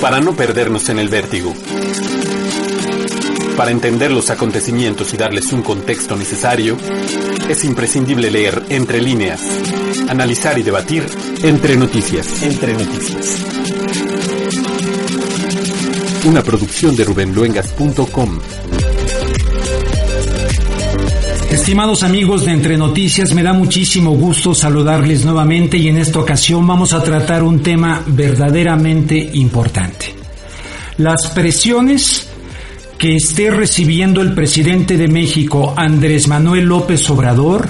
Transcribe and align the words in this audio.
para 0.00 0.20
no 0.20 0.34
perdernos 0.34 0.88
en 0.88 0.98
el 0.98 1.08
vértigo. 1.08 1.54
Para 3.56 3.70
entender 3.70 4.10
los 4.10 4.30
acontecimientos 4.30 5.12
y 5.12 5.16
darles 5.18 5.52
un 5.52 5.62
contexto 5.62 6.16
necesario, 6.16 6.76
es 7.48 7.64
imprescindible 7.64 8.30
leer 8.30 8.62
entre 8.70 9.02
líneas, 9.02 9.42
analizar 10.08 10.58
y 10.58 10.62
debatir 10.62 11.04
entre 11.42 11.76
noticias. 11.76 12.42
Entre 12.42 12.72
noticias. 12.72 13.44
Una 16.24 16.42
producción 16.42 16.96
de 16.96 17.04
rubenluengas.com. 17.04 18.38
Estimados 21.60 22.02
amigos 22.02 22.46
de 22.46 22.52
Entre 22.52 22.78
Noticias, 22.78 23.34
me 23.34 23.42
da 23.42 23.52
muchísimo 23.52 24.12
gusto 24.12 24.54
saludarles 24.54 25.26
nuevamente 25.26 25.76
y 25.76 25.88
en 25.88 25.98
esta 25.98 26.18
ocasión 26.18 26.66
vamos 26.66 26.94
a 26.94 27.02
tratar 27.02 27.42
un 27.42 27.60
tema 27.60 28.02
verdaderamente 28.06 29.30
importante. 29.34 30.06
Las 30.96 31.26
presiones 31.28 32.28
que 32.96 33.14
esté 33.14 33.50
recibiendo 33.50 34.22
el 34.22 34.32
presidente 34.32 34.96
de 34.96 35.06
México, 35.06 35.74
Andrés 35.76 36.28
Manuel 36.28 36.64
López 36.64 37.08
Obrador, 37.10 37.68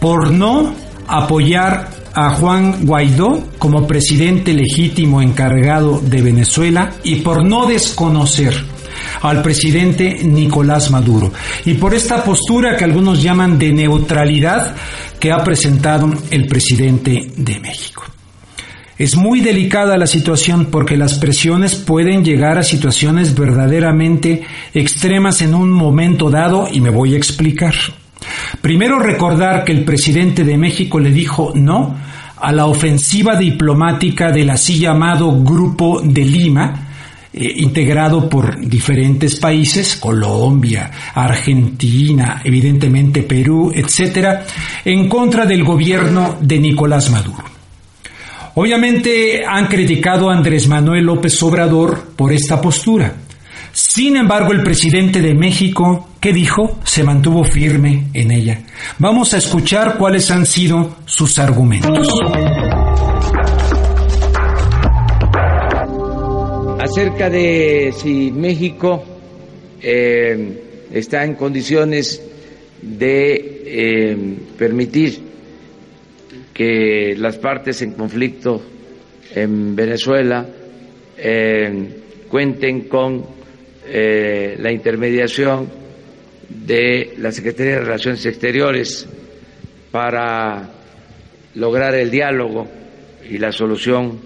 por 0.00 0.32
no 0.32 0.74
apoyar 1.06 1.88
a 2.12 2.30
Juan 2.30 2.84
Guaidó 2.84 3.44
como 3.58 3.86
presidente 3.86 4.52
legítimo 4.52 5.22
encargado 5.22 6.00
de 6.00 6.20
Venezuela 6.20 6.94
y 7.04 7.16
por 7.16 7.44
no 7.44 7.66
desconocer 7.66 8.79
al 9.22 9.42
presidente 9.42 10.20
Nicolás 10.22 10.90
Maduro 10.90 11.32
y 11.64 11.74
por 11.74 11.94
esta 11.94 12.22
postura 12.24 12.76
que 12.76 12.84
algunos 12.84 13.22
llaman 13.22 13.58
de 13.58 13.72
neutralidad 13.72 14.74
que 15.18 15.32
ha 15.32 15.42
presentado 15.44 16.12
el 16.30 16.46
presidente 16.46 17.32
de 17.36 17.60
México. 17.60 18.04
Es 19.00 19.16
muy 19.16 19.40
delicada 19.40 19.96
la 19.96 20.06
situación 20.06 20.66
porque 20.66 20.96
las 20.96 21.14
presiones 21.14 21.74
pueden 21.74 22.22
llegar 22.22 22.58
a 22.58 22.62
situaciones 22.62 23.34
verdaderamente 23.34 24.42
extremas 24.74 25.40
en 25.40 25.54
un 25.54 25.70
momento 25.70 26.28
dado 26.28 26.68
y 26.70 26.82
me 26.82 26.90
voy 26.90 27.14
a 27.14 27.16
explicar. 27.16 27.74
Primero 28.60 28.98
recordar 28.98 29.64
que 29.64 29.72
el 29.72 29.84
presidente 29.84 30.44
de 30.44 30.58
México 30.58 31.00
le 31.00 31.10
dijo 31.10 31.52
no 31.54 31.96
a 32.36 32.52
la 32.52 32.66
ofensiva 32.66 33.36
diplomática 33.36 34.32
del 34.32 34.50
así 34.50 34.78
llamado 34.78 35.32
Grupo 35.42 36.02
de 36.02 36.24
Lima, 36.24 36.89
eh, 37.32 37.54
integrado 37.58 38.28
por 38.28 38.58
diferentes 38.60 39.36
países, 39.36 39.96
Colombia, 39.96 40.90
Argentina, 41.14 42.42
evidentemente 42.44 43.22
Perú, 43.22 43.70
etcétera, 43.74 44.44
en 44.84 45.08
contra 45.08 45.46
del 45.46 45.62
gobierno 45.62 46.38
de 46.40 46.58
Nicolás 46.58 47.10
Maduro. 47.10 47.44
Obviamente 48.54 49.42
han 49.46 49.66
criticado 49.68 50.28
a 50.28 50.34
Andrés 50.34 50.66
Manuel 50.66 51.04
López 51.04 51.40
Obrador 51.42 52.14
por 52.16 52.32
esta 52.32 52.60
postura. 52.60 53.14
Sin 53.72 54.16
embargo, 54.16 54.52
el 54.52 54.62
presidente 54.62 55.22
de 55.22 55.32
México, 55.32 56.08
¿qué 56.18 56.32
dijo? 56.32 56.80
Se 56.82 57.04
mantuvo 57.04 57.44
firme 57.44 58.08
en 58.12 58.32
ella. 58.32 58.60
Vamos 58.98 59.32
a 59.34 59.38
escuchar 59.38 59.96
cuáles 59.96 60.30
han 60.32 60.44
sido 60.46 60.96
sus 61.06 61.38
argumentos. 61.38 62.08
Acerca 66.90 67.30
de 67.30 67.92
si 67.96 68.32
México 68.32 69.04
eh, 69.80 70.88
está 70.92 71.24
en 71.24 71.36
condiciones 71.36 72.20
de 72.82 73.62
eh, 73.64 74.16
permitir 74.58 75.20
que 76.52 77.14
las 77.16 77.38
partes 77.38 77.80
en 77.82 77.92
conflicto 77.92 78.60
en 79.36 79.76
Venezuela 79.76 80.44
eh, 81.16 81.88
cuenten 82.28 82.88
con 82.88 83.38
la 83.92 84.70
intermediación 84.70 85.68
de 86.48 87.14
la 87.18 87.32
Secretaría 87.32 87.74
de 87.74 87.80
Relaciones 87.80 88.26
Exteriores 88.26 89.08
para 89.90 90.70
lograr 91.54 91.94
el 91.94 92.10
diálogo 92.10 92.68
y 93.28 93.38
la 93.38 93.50
solución 93.52 94.18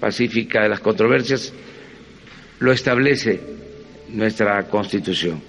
pacífica 0.00 0.62
de 0.62 0.68
las 0.68 0.80
controversias 0.80 1.52
lo 2.62 2.70
establece 2.70 3.40
nuestra 4.10 4.62
Constitución. 4.68 5.40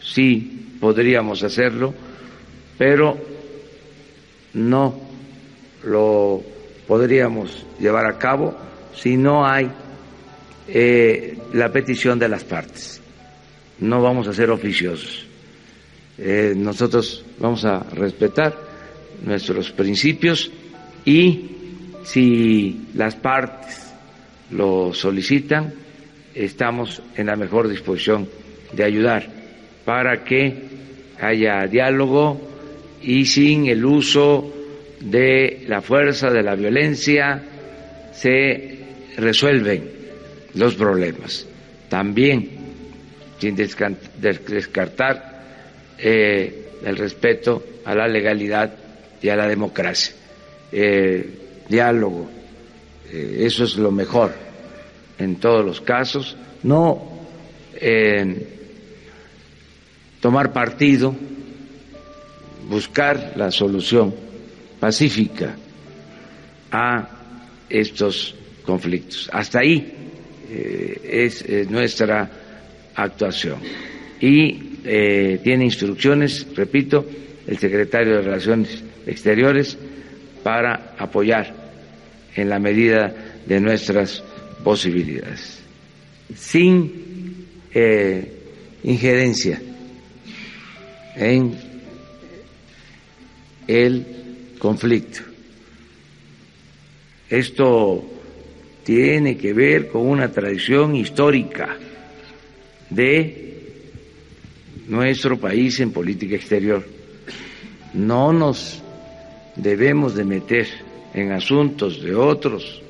Sí 0.00 0.76
podríamos 0.78 1.42
hacerlo, 1.42 1.92
pero 2.78 3.18
no 4.54 5.00
lo 5.82 6.40
podríamos 6.86 7.66
llevar 7.80 8.06
a 8.06 8.16
cabo 8.16 8.56
si 8.94 9.16
no 9.16 9.44
hay 9.44 9.68
eh, 10.68 11.36
la 11.52 11.72
petición 11.72 12.16
de 12.16 12.28
las 12.28 12.44
partes. 12.44 13.00
No 13.80 14.00
vamos 14.00 14.28
a 14.28 14.32
ser 14.32 14.48
oficiosos. 14.50 15.26
Eh, 16.16 16.54
nosotros 16.56 17.24
vamos 17.40 17.64
a 17.64 17.80
respetar 17.80 18.56
nuestros 19.24 19.72
principios 19.72 20.48
y 21.04 21.50
si 22.04 22.86
las 22.94 23.16
partes 23.16 23.92
lo 24.52 24.94
solicitan, 24.94 25.85
estamos 26.36 27.02
en 27.16 27.26
la 27.26 27.36
mejor 27.36 27.68
disposición 27.68 28.28
de 28.72 28.84
ayudar 28.84 29.26
para 29.84 30.22
que 30.22 30.54
haya 31.20 31.66
diálogo 31.66 32.40
y 33.02 33.24
sin 33.24 33.66
el 33.66 33.84
uso 33.84 34.52
de 35.00 35.64
la 35.66 35.80
fuerza, 35.80 36.30
de 36.30 36.42
la 36.42 36.54
violencia, 36.54 37.42
se 38.12 38.78
resuelven 39.16 39.90
los 40.54 40.74
problemas. 40.74 41.46
También 41.88 42.50
sin 43.38 43.56
descartar 43.56 45.42
eh, 45.98 46.64
el 46.84 46.96
respeto 46.96 47.64
a 47.84 47.94
la 47.94 48.08
legalidad 48.08 48.74
y 49.22 49.28
a 49.28 49.36
la 49.36 49.46
democracia. 49.46 50.14
Eh, 50.72 51.30
diálogo, 51.68 52.28
eh, 53.10 53.38
eso 53.40 53.64
es 53.64 53.76
lo 53.76 53.90
mejor 53.90 54.45
en 55.18 55.36
todos 55.36 55.64
los 55.64 55.80
casos, 55.80 56.36
no 56.62 57.16
eh, 57.74 58.48
tomar 60.20 60.52
partido, 60.52 61.14
buscar 62.68 63.34
la 63.36 63.50
solución 63.50 64.14
pacífica 64.80 65.54
a 66.70 67.08
estos 67.68 68.34
conflictos. 68.64 69.28
Hasta 69.32 69.60
ahí 69.60 69.92
eh, 70.50 71.00
es 71.04 71.42
eh, 71.42 71.66
nuestra 71.68 72.30
actuación. 72.94 73.60
Y 74.20 74.62
tiene 74.86 75.64
instrucciones, 75.64 76.46
repito, 76.54 77.04
el 77.44 77.58
secretario 77.58 78.14
de 78.14 78.22
Relaciones 78.22 78.84
Exteriores 79.04 79.76
para 80.44 80.94
apoyar 80.96 81.52
en 82.36 82.48
la 82.48 82.60
medida 82.60 83.12
de 83.46 83.60
nuestras 83.60 84.22
posibilidades, 84.66 85.60
sin 86.34 87.46
eh, 87.72 88.32
injerencia 88.82 89.62
en 91.14 91.56
el 93.68 94.06
conflicto. 94.58 95.20
Esto 97.30 98.04
tiene 98.82 99.36
que 99.36 99.52
ver 99.52 99.86
con 99.86 100.04
una 100.04 100.32
tradición 100.32 100.96
histórica 100.96 101.76
de 102.90 103.70
nuestro 104.88 105.38
país 105.38 105.78
en 105.78 105.92
política 105.92 106.34
exterior. 106.34 106.84
No 107.94 108.32
nos 108.32 108.82
debemos 109.54 110.16
de 110.16 110.24
meter 110.24 110.66
en 111.14 111.30
asuntos 111.30 112.02
de 112.02 112.16
otros 112.16 112.82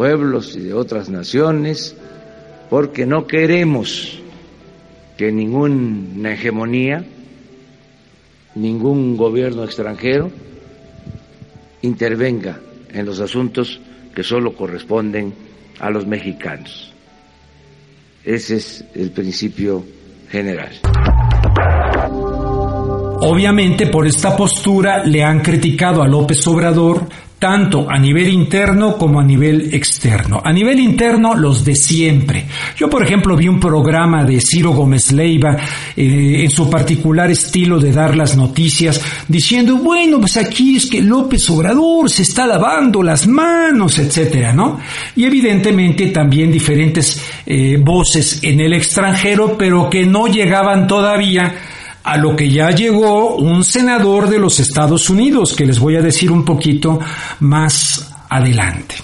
pueblos 0.00 0.56
y 0.56 0.60
de 0.60 0.72
otras 0.72 1.10
naciones, 1.10 1.94
porque 2.70 3.04
no 3.04 3.26
queremos 3.26 4.18
que 5.18 5.30
ninguna 5.30 6.32
hegemonía, 6.32 7.04
ningún 8.54 9.18
gobierno 9.18 9.62
extranjero 9.62 10.30
intervenga 11.82 12.58
en 12.94 13.04
los 13.04 13.20
asuntos 13.20 13.78
que 14.14 14.22
solo 14.22 14.56
corresponden 14.56 15.34
a 15.80 15.90
los 15.90 16.06
mexicanos. 16.06 16.94
Ese 18.24 18.56
es 18.56 18.82
el 18.94 19.10
principio 19.10 19.84
general. 20.30 20.80
Obviamente 23.20 23.88
por 23.88 24.06
esta 24.06 24.34
postura 24.34 25.04
le 25.04 25.22
han 25.22 25.40
criticado 25.40 26.02
a 26.02 26.08
López 26.08 26.46
Obrador 26.46 27.06
tanto 27.40 27.88
a 27.88 27.98
nivel 27.98 28.28
interno 28.28 28.98
como 28.98 29.18
a 29.18 29.24
nivel 29.24 29.72
externo. 29.74 30.42
A 30.44 30.52
nivel 30.52 30.78
interno, 30.78 31.34
los 31.34 31.64
de 31.64 31.74
siempre. 31.74 32.44
Yo, 32.76 32.90
por 32.90 33.02
ejemplo, 33.02 33.34
vi 33.34 33.48
un 33.48 33.58
programa 33.58 34.24
de 34.24 34.38
Ciro 34.42 34.72
Gómez 34.72 35.10
Leiva 35.10 35.56
eh, 35.96 36.42
en 36.44 36.50
su 36.50 36.68
particular 36.68 37.30
estilo 37.30 37.80
de 37.80 37.92
dar 37.92 38.14
las 38.14 38.36
noticias, 38.36 39.00
diciendo, 39.26 39.78
bueno, 39.78 40.20
pues 40.20 40.36
aquí 40.36 40.76
es 40.76 40.86
que 40.86 41.00
López 41.00 41.48
Obrador 41.48 42.10
se 42.10 42.22
está 42.22 42.46
lavando 42.46 43.02
las 43.02 43.26
manos, 43.26 43.98
etcétera, 43.98 44.52
¿no? 44.52 44.78
Y 45.16 45.24
evidentemente 45.24 46.08
también 46.08 46.52
diferentes 46.52 47.24
eh, 47.46 47.78
voces 47.80 48.40
en 48.42 48.60
el 48.60 48.74
extranjero, 48.74 49.56
pero 49.56 49.88
que 49.88 50.04
no 50.04 50.26
llegaban 50.26 50.86
todavía 50.86 51.54
a 52.02 52.16
lo 52.16 52.34
que 52.34 52.48
ya 52.48 52.70
llegó 52.70 53.36
un 53.36 53.64
senador 53.64 54.28
de 54.28 54.38
los 54.38 54.58
Estados 54.60 55.10
Unidos, 55.10 55.54
que 55.54 55.66
les 55.66 55.78
voy 55.78 55.96
a 55.96 56.02
decir 56.02 56.30
un 56.30 56.44
poquito 56.44 56.98
más 57.40 58.12
adelante. 58.28 58.96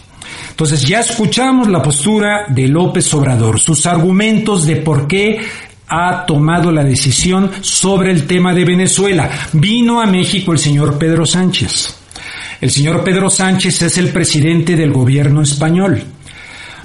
Entonces 0.50 0.82
ya 0.86 1.00
escuchamos 1.00 1.68
la 1.68 1.82
postura 1.82 2.46
de 2.48 2.66
López 2.68 3.12
Obrador, 3.12 3.60
sus 3.60 3.84
argumentos 3.84 4.64
de 4.64 4.76
por 4.76 5.06
qué 5.06 5.38
ha 5.88 6.24
tomado 6.26 6.72
la 6.72 6.82
decisión 6.82 7.50
sobre 7.60 8.10
el 8.10 8.26
tema 8.26 8.54
de 8.54 8.64
Venezuela. 8.64 9.28
Vino 9.52 10.00
a 10.00 10.06
México 10.06 10.52
el 10.52 10.58
señor 10.58 10.98
Pedro 10.98 11.26
Sánchez. 11.26 11.94
El 12.60 12.70
señor 12.70 13.04
Pedro 13.04 13.28
Sánchez 13.28 13.82
es 13.82 13.98
el 13.98 14.08
presidente 14.08 14.76
del 14.76 14.92
gobierno 14.92 15.42
español. 15.42 16.02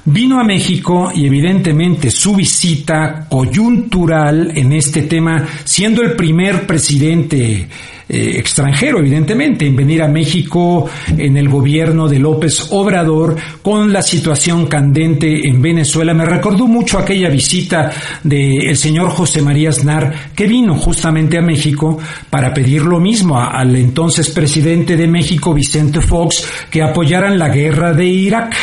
Vino 0.03 0.39
a 0.39 0.43
México 0.43 1.11
y 1.13 1.27
evidentemente 1.27 2.09
su 2.09 2.35
visita 2.35 3.27
coyuntural 3.29 4.51
en 4.55 4.73
este 4.73 5.03
tema, 5.03 5.45
siendo 5.63 6.01
el 6.01 6.13
primer 6.13 6.65
presidente 6.65 7.67
eh, 8.09 8.33
extranjero, 8.39 8.97
evidentemente, 8.97 9.65
en 9.65 9.75
venir 9.75 10.01
a 10.01 10.07
México 10.07 10.89
en 11.15 11.37
el 11.37 11.47
gobierno 11.47 12.09
de 12.09 12.19
López 12.19 12.67
Obrador 12.71 13.37
con 13.61 13.93
la 13.93 14.01
situación 14.01 14.65
candente 14.65 15.47
en 15.47 15.61
Venezuela. 15.61 16.13
Me 16.13 16.25
recordó 16.25 16.67
mucho 16.67 16.97
aquella 16.97 17.29
visita 17.29 17.91
del 18.23 18.75
señor 18.75 19.11
José 19.11 19.41
María 19.41 19.69
Aznar 19.69 20.31
que 20.35 20.45
vino 20.47 20.75
justamente 20.75 21.37
a 21.37 21.41
México 21.41 21.99
para 22.29 22.53
pedir 22.53 22.81
lo 22.81 22.99
mismo 22.99 23.39
al 23.39 23.75
entonces 23.77 24.29
presidente 24.31 24.97
de 24.97 25.07
México, 25.07 25.53
Vicente 25.53 26.01
Fox, 26.01 26.45
que 26.69 26.81
apoyaran 26.81 27.39
la 27.39 27.47
guerra 27.47 27.93
de 27.93 28.05
Irak. 28.07 28.55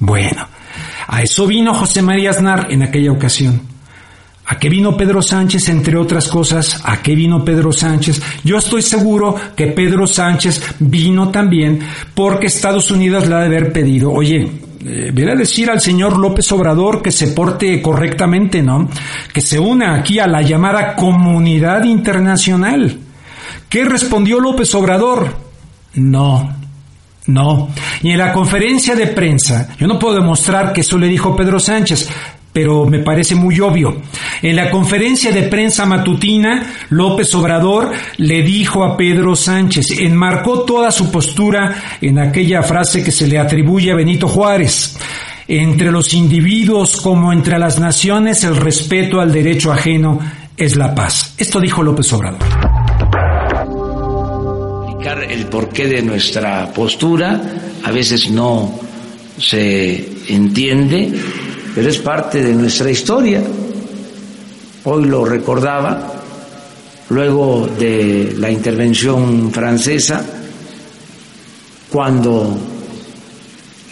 Bueno, 0.00 0.48
a 1.12 1.22
eso 1.22 1.44
vino 1.44 1.74
José 1.74 2.02
María 2.02 2.30
Aznar 2.30 2.68
en 2.70 2.84
aquella 2.84 3.10
ocasión. 3.10 3.60
¿A 4.46 4.58
qué 4.60 4.68
vino 4.68 4.96
Pedro 4.96 5.20
Sánchez, 5.20 5.68
entre 5.68 5.96
otras 5.96 6.28
cosas? 6.28 6.80
¿A 6.84 7.02
qué 7.02 7.16
vino 7.16 7.44
Pedro 7.44 7.72
Sánchez? 7.72 8.22
Yo 8.44 8.58
estoy 8.58 8.82
seguro 8.82 9.34
que 9.56 9.66
Pedro 9.66 10.06
Sánchez 10.06 10.76
vino 10.78 11.30
también 11.30 11.80
porque 12.14 12.46
Estados 12.46 12.92
Unidos 12.92 13.26
le 13.26 13.34
ha 13.34 13.38
de 13.40 13.46
haber 13.46 13.72
pedido, 13.72 14.12
oye, 14.12 14.48
eh, 14.86 15.10
viene 15.12 15.32
a 15.32 15.36
decir 15.36 15.68
al 15.68 15.80
señor 15.80 16.16
López 16.16 16.50
Obrador 16.52 17.02
que 17.02 17.10
se 17.10 17.28
porte 17.28 17.82
correctamente, 17.82 18.62
¿no? 18.62 18.88
Que 19.32 19.40
se 19.40 19.58
una 19.58 19.96
aquí 19.96 20.20
a 20.20 20.28
la 20.28 20.42
llamada 20.42 20.94
comunidad 20.94 21.82
internacional. 21.82 22.98
¿Qué 23.68 23.84
respondió 23.84 24.38
López 24.38 24.72
Obrador? 24.76 25.34
No, 25.94 26.59
no. 27.26 27.70
Y 28.02 28.10
en 28.10 28.18
la 28.18 28.32
conferencia 28.32 28.94
de 28.94 29.08
prensa, 29.08 29.68
yo 29.78 29.86
no 29.86 29.98
puedo 29.98 30.14
demostrar 30.14 30.72
que 30.72 30.80
eso 30.80 30.98
le 30.98 31.08
dijo 31.08 31.36
Pedro 31.36 31.58
Sánchez, 31.58 32.08
pero 32.52 32.86
me 32.86 33.00
parece 33.00 33.34
muy 33.34 33.60
obvio. 33.60 34.00
En 34.42 34.56
la 34.56 34.70
conferencia 34.70 35.30
de 35.30 35.44
prensa 35.44 35.86
matutina, 35.86 36.66
López 36.90 37.34
Obrador 37.34 37.92
le 38.16 38.42
dijo 38.42 38.84
a 38.84 38.96
Pedro 38.96 39.36
Sánchez, 39.36 39.92
enmarcó 40.00 40.62
toda 40.62 40.90
su 40.90 41.10
postura 41.10 41.74
en 42.00 42.18
aquella 42.18 42.62
frase 42.62 43.04
que 43.04 43.12
se 43.12 43.28
le 43.28 43.38
atribuye 43.38 43.92
a 43.92 43.96
Benito 43.96 44.26
Juárez. 44.26 44.98
Entre 45.46 45.90
los 45.90 46.14
individuos 46.14 47.00
como 47.00 47.32
entre 47.32 47.58
las 47.58 47.78
naciones, 47.78 48.44
el 48.44 48.56
respeto 48.56 49.20
al 49.20 49.32
derecho 49.32 49.72
ajeno 49.72 50.20
es 50.56 50.76
la 50.76 50.94
paz. 50.94 51.34
Esto 51.38 51.60
dijo 51.60 51.82
López 51.82 52.12
Obrador 52.12 52.79
el 55.02 55.46
porqué 55.46 55.86
de 55.86 56.02
nuestra 56.02 56.72
postura, 56.72 57.40
a 57.82 57.90
veces 57.90 58.30
no 58.30 58.78
se 59.38 60.08
entiende, 60.28 61.10
pero 61.74 61.88
es 61.88 61.98
parte 61.98 62.42
de 62.42 62.52
nuestra 62.52 62.90
historia. 62.90 63.42
Hoy 64.84 65.04
lo 65.06 65.24
recordaba, 65.24 66.22
luego 67.08 67.66
de 67.78 68.34
la 68.36 68.50
intervención 68.50 69.50
francesa, 69.50 70.24
cuando 71.90 72.58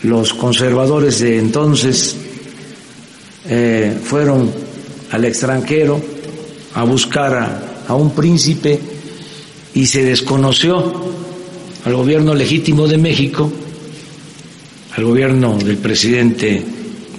los 0.02 0.34
conservadores 0.34 1.20
de 1.20 1.38
entonces 1.38 2.16
eh, 3.48 3.98
fueron 4.04 4.50
al 5.10 5.24
extranjero 5.24 6.00
a 6.74 6.84
buscar 6.84 7.34
a, 7.34 7.62
a 7.88 7.94
un 7.94 8.14
príncipe 8.14 8.97
y 9.78 9.86
se 9.86 10.02
desconoció 10.02 10.92
al 11.84 11.94
gobierno 11.94 12.34
legítimo 12.34 12.88
de 12.88 12.98
México, 12.98 13.48
al 14.96 15.04
gobierno 15.04 15.56
del 15.56 15.76
presidente 15.76 16.64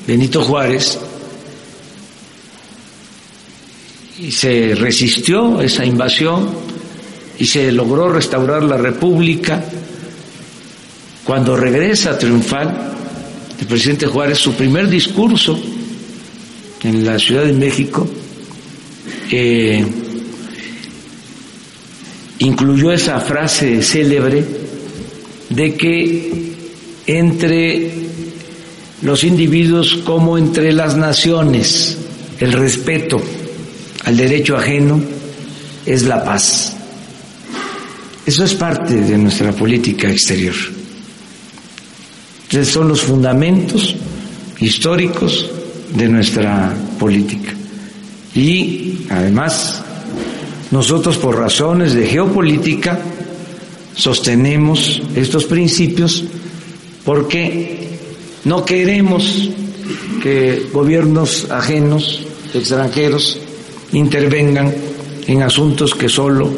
Benito 0.05 0.43
Juárez, 0.43 0.99
y 4.19 4.29
se 4.29 4.75
resistió 4.75 5.61
esa 5.61 5.85
invasión 5.85 6.49
y 7.37 7.45
se 7.45 7.71
logró 7.71 8.11
restaurar 8.11 8.61
la 8.63 8.75
República. 8.75 9.63
Cuando 11.23 11.55
regresa 11.55 12.17
triunfal 12.17 12.93
el 13.57 13.67
presidente 13.67 14.05
Juárez, 14.05 14.37
su 14.37 14.51
primer 14.55 14.89
discurso 14.89 15.57
en 16.83 17.05
la 17.05 17.17
Ciudad 17.19 17.45
de 17.45 17.53
México, 17.53 18.05
eh, 19.31 20.08
incluyó 22.39 22.91
esa 22.91 23.19
frase 23.19 23.81
célebre 23.83 24.43
de 25.49 25.75
que 25.75 26.31
entre 27.07 27.91
los 29.01 29.23
individuos 29.23 29.95
como 30.05 30.37
entre 30.37 30.73
las 30.73 30.95
naciones 30.95 31.97
el 32.39 32.53
respeto 32.53 33.21
al 34.05 34.17
derecho 34.17 34.55
ajeno 34.55 35.01
es 35.85 36.03
la 36.03 36.23
paz. 36.23 36.75
Eso 38.25 38.43
es 38.43 38.53
parte 38.53 38.95
de 38.95 39.17
nuestra 39.17 39.51
política 39.51 40.09
exterior. 40.09 40.55
Entonces 42.43 42.73
son 42.73 42.87
los 42.87 43.01
fundamentos 43.01 43.95
históricos 44.59 45.49
de 45.95 46.07
nuestra 46.07 46.73
política. 46.99 47.53
Y 48.35 48.99
además 49.09 49.83
nosotros 50.71 51.17
por 51.17 51.37
razones 51.37 51.93
de 51.93 52.05
geopolítica 52.05 52.99
sostenemos 53.95 55.01
estos 55.15 55.45
principios 55.45 56.23
porque 57.03 57.89
no 58.45 58.63
queremos 58.63 59.49
que 60.21 60.67
gobiernos 60.71 61.49
ajenos, 61.49 62.21
extranjeros, 62.53 63.37
intervengan 63.93 64.73
en 65.27 65.41
asuntos 65.41 65.95
que 65.95 66.07
solo 66.07 66.49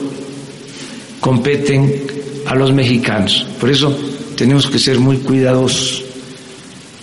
competen 1.20 2.03
a 2.46 2.56
los 2.56 2.74
mexicanos. 2.74 3.46
Por 3.60 3.70
eso 3.70 3.96
tenemos 4.36 4.68
que 4.68 4.80
ser 4.80 5.00
muy 5.00 5.18
cuidadosos 5.18 6.03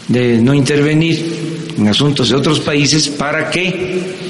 de 0.09 0.41
no 0.41 0.55
intervenir 0.55 1.73
en 1.77 1.89
asuntos 1.89 2.29
de 2.29 2.37
otros 2.37 2.61
países 2.61 3.09
para 3.09 3.51
que 3.51 4.28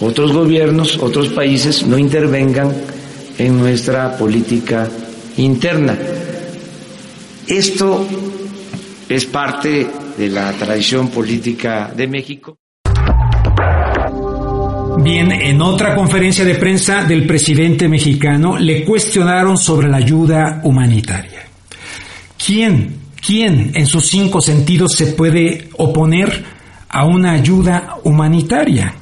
otros 0.00 0.32
gobiernos, 0.32 0.98
otros 0.98 1.28
países 1.28 1.86
no 1.86 1.98
intervengan 1.98 2.72
en 3.38 3.58
nuestra 3.58 4.16
política 4.16 4.88
interna. 5.36 5.96
Esto 7.46 8.06
es 9.08 9.24
parte 9.26 9.86
de 10.16 10.28
la 10.28 10.52
tradición 10.52 11.08
política 11.08 11.92
de 11.96 12.06
México. 12.06 12.58
Bien, 15.00 15.30
en 15.30 15.62
otra 15.62 15.94
conferencia 15.94 16.44
de 16.44 16.56
prensa 16.56 17.04
del 17.04 17.24
presidente 17.24 17.88
mexicano 17.88 18.58
le 18.58 18.84
cuestionaron 18.84 19.56
sobre 19.56 19.88
la 19.88 19.98
ayuda 19.98 20.60
humanitaria. 20.64 21.46
¿Quién, 22.44 22.96
quién 23.24 23.70
en 23.74 23.86
sus 23.86 24.06
cinco 24.06 24.40
sentidos 24.40 24.92
se 24.96 25.08
puede 25.08 25.68
oponer 25.78 26.44
a 26.88 27.04
una 27.04 27.32
ayuda 27.32 27.96
humanitaria? 28.04 28.97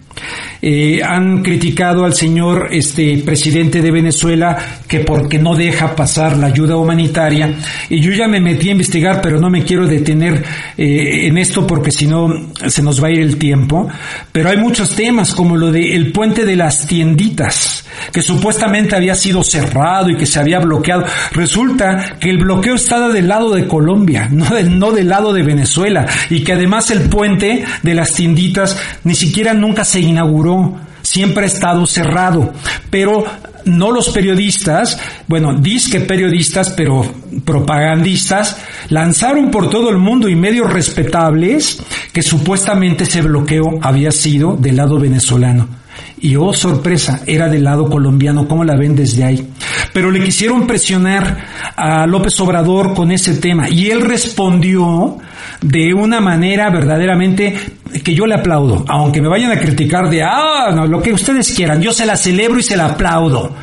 Eh, 0.69 1.01
han 1.01 1.45
criticado 1.45 2.05
al 2.05 2.13
señor 2.13 2.71
este 2.73 3.19
presidente 3.19 3.81
de 3.81 3.93
Venezuela 3.93 4.81
que 4.89 4.99
porque 4.99 5.39
no 5.39 5.55
deja 5.55 5.95
pasar 5.95 6.37
la 6.37 6.49
ayuda 6.49 6.77
humanitaria. 6.77 7.55
Y 7.89 8.01
yo 8.01 8.11
ya 8.11 8.27
me 8.27 8.41
metí 8.41 8.71
a 8.71 8.73
investigar 8.73 9.21
pero 9.23 9.39
no 9.39 9.49
me 9.49 9.63
quiero 9.63 9.87
detener 9.87 10.43
eh, 10.77 11.29
en 11.29 11.39
esto 11.39 11.65
porque 11.65 11.93
si 11.93 12.09
no 12.09 12.51
se 12.67 12.83
nos 12.83 13.01
va 13.01 13.07
a 13.07 13.11
ir 13.13 13.21
el 13.21 13.37
tiempo. 13.37 13.89
Pero 14.33 14.51
hay 14.51 14.57
muchos 14.57 14.97
temas 14.97 15.37
como 15.37 15.57
lo 15.57 15.71
de 15.71 15.95
el 15.95 16.11
puente 16.11 16.45
de 16.45 16.57
las 16.57 16.85
tienditas 16.85 17.86
que 18.13 18.23
supuestamente 18.23 18.97
había 18.97 19.15
sido 19.15 19.43
cerrado 19.43 20.11
y 20.11 20.17
que 20.17 20.27
se 20.27 20.41
había 20.41 20.59
bloqueado. 20.59 21.05
Resulta 21.33 22.17
que 22.19 22.31
el 22.31 22.39
bloqueo 22.39 22.75
estaba 22.75 23.09
del 23.09 23.29
lado 23.29 23.55
de 23.55 23.67
Colombia, 23.67 24.29
no, 24.31 24.93
del 24.93 25.09
lado 25.09 25.33
de 25.33 25.43
Venezuela, 25.43 26.07
y 26.31 26.43
que 26.45 26.53
además 26.53 26.91
el 26.91 27.03
puente 27.09 27.65
de 27.83 27.95
las 27.95 28.13
tienditas 28.13 28.79
ni 29.05 29.15
siquiera 29.15 29.55
nunca 29.55 29.85
se 29.85 30.01
inauguró 30.01 30.87
siempre 31.03 31.45
ha 31.45 31.47
estado 31.47 31.87
cerrado, 31.87 32.53
pero 32.91 33.25
no 33.65 33.91
los 33.93 34.11
periodistas, 34.11 34.99
bueno, 35.29 35.55
disque 35.55 36.01
periodistas, 36.01 36.71
pero 36.71 37.05
propagandistas, 37.45 38.57
lanzaron 38.89 39.51
por 39.51 39.71
todo 39.71 39.91
el 39.91 39.99
mundo 39.99 40.29
y 40.29 40.35
medios 40.35 40.73
respetables 40.73 41.81
que 42.13 42.23
supuestamente 42.23 43.05
ese 43.05 43.23
bloqueo 43.23 43.79
había 43.83 44.11
sido 44.11 44.57
del 44.57 44.77
lado 44.77 44.99
venezolano. 44.99 45.86
Y 46.27 46.35
oh 46.35 46.53
sorpresa, 46.53 47.21
era 47.25 47.49
del 47.49 47.63
lado 47.63 47.89
colombiano, 47.89 48.49
¿cómo 48.49 48.65
la 48.65 48.75
ven 48.75 48.97
desde 48.97 49.23
ahí? 49.23 49.47
Pero 49.93 50.11
le 50.11 50.21
quisieron 50.25 50.67
presionar 50.67 51.37
a 51.77 52.05
López 52.05 52.41
Obrador 52.41 52.95
con 52.95 53.13
ese 53.13 53.35
tema 53.35 53.69
y 53.71 53.91
él 53.91 54.01
respondió 54.01 55.19
de 55.61 55.95
una 55.95 56.21
manera 56.21 56.69
verdaderamente 56.69 57.55
que 58.03 58.13
yo 58.13 58.27
le 58.27 58.35
aplaudo, 58.35 58.85
aunque 58.89 59.23
me 59.23 59.29
vayan 59.29 59.53
a 59.53 59.61
criticar 59.61 60.11
de, 60.11 60.25
ah, 60.25 60.73
no, 60.75 60.85
lo 60.89 61.01
que 61.01 61.13
ustedes 61.13 61.55
quieran, 61.55 61.81
yo 61.81 61.93
se 61.93 62.05
la 62.05 62.17
celebro 62.17 62.59
y 62.59 62.65
se 62.65 62.77
la 62.77 62.87
aplaudo. 62.87 63.55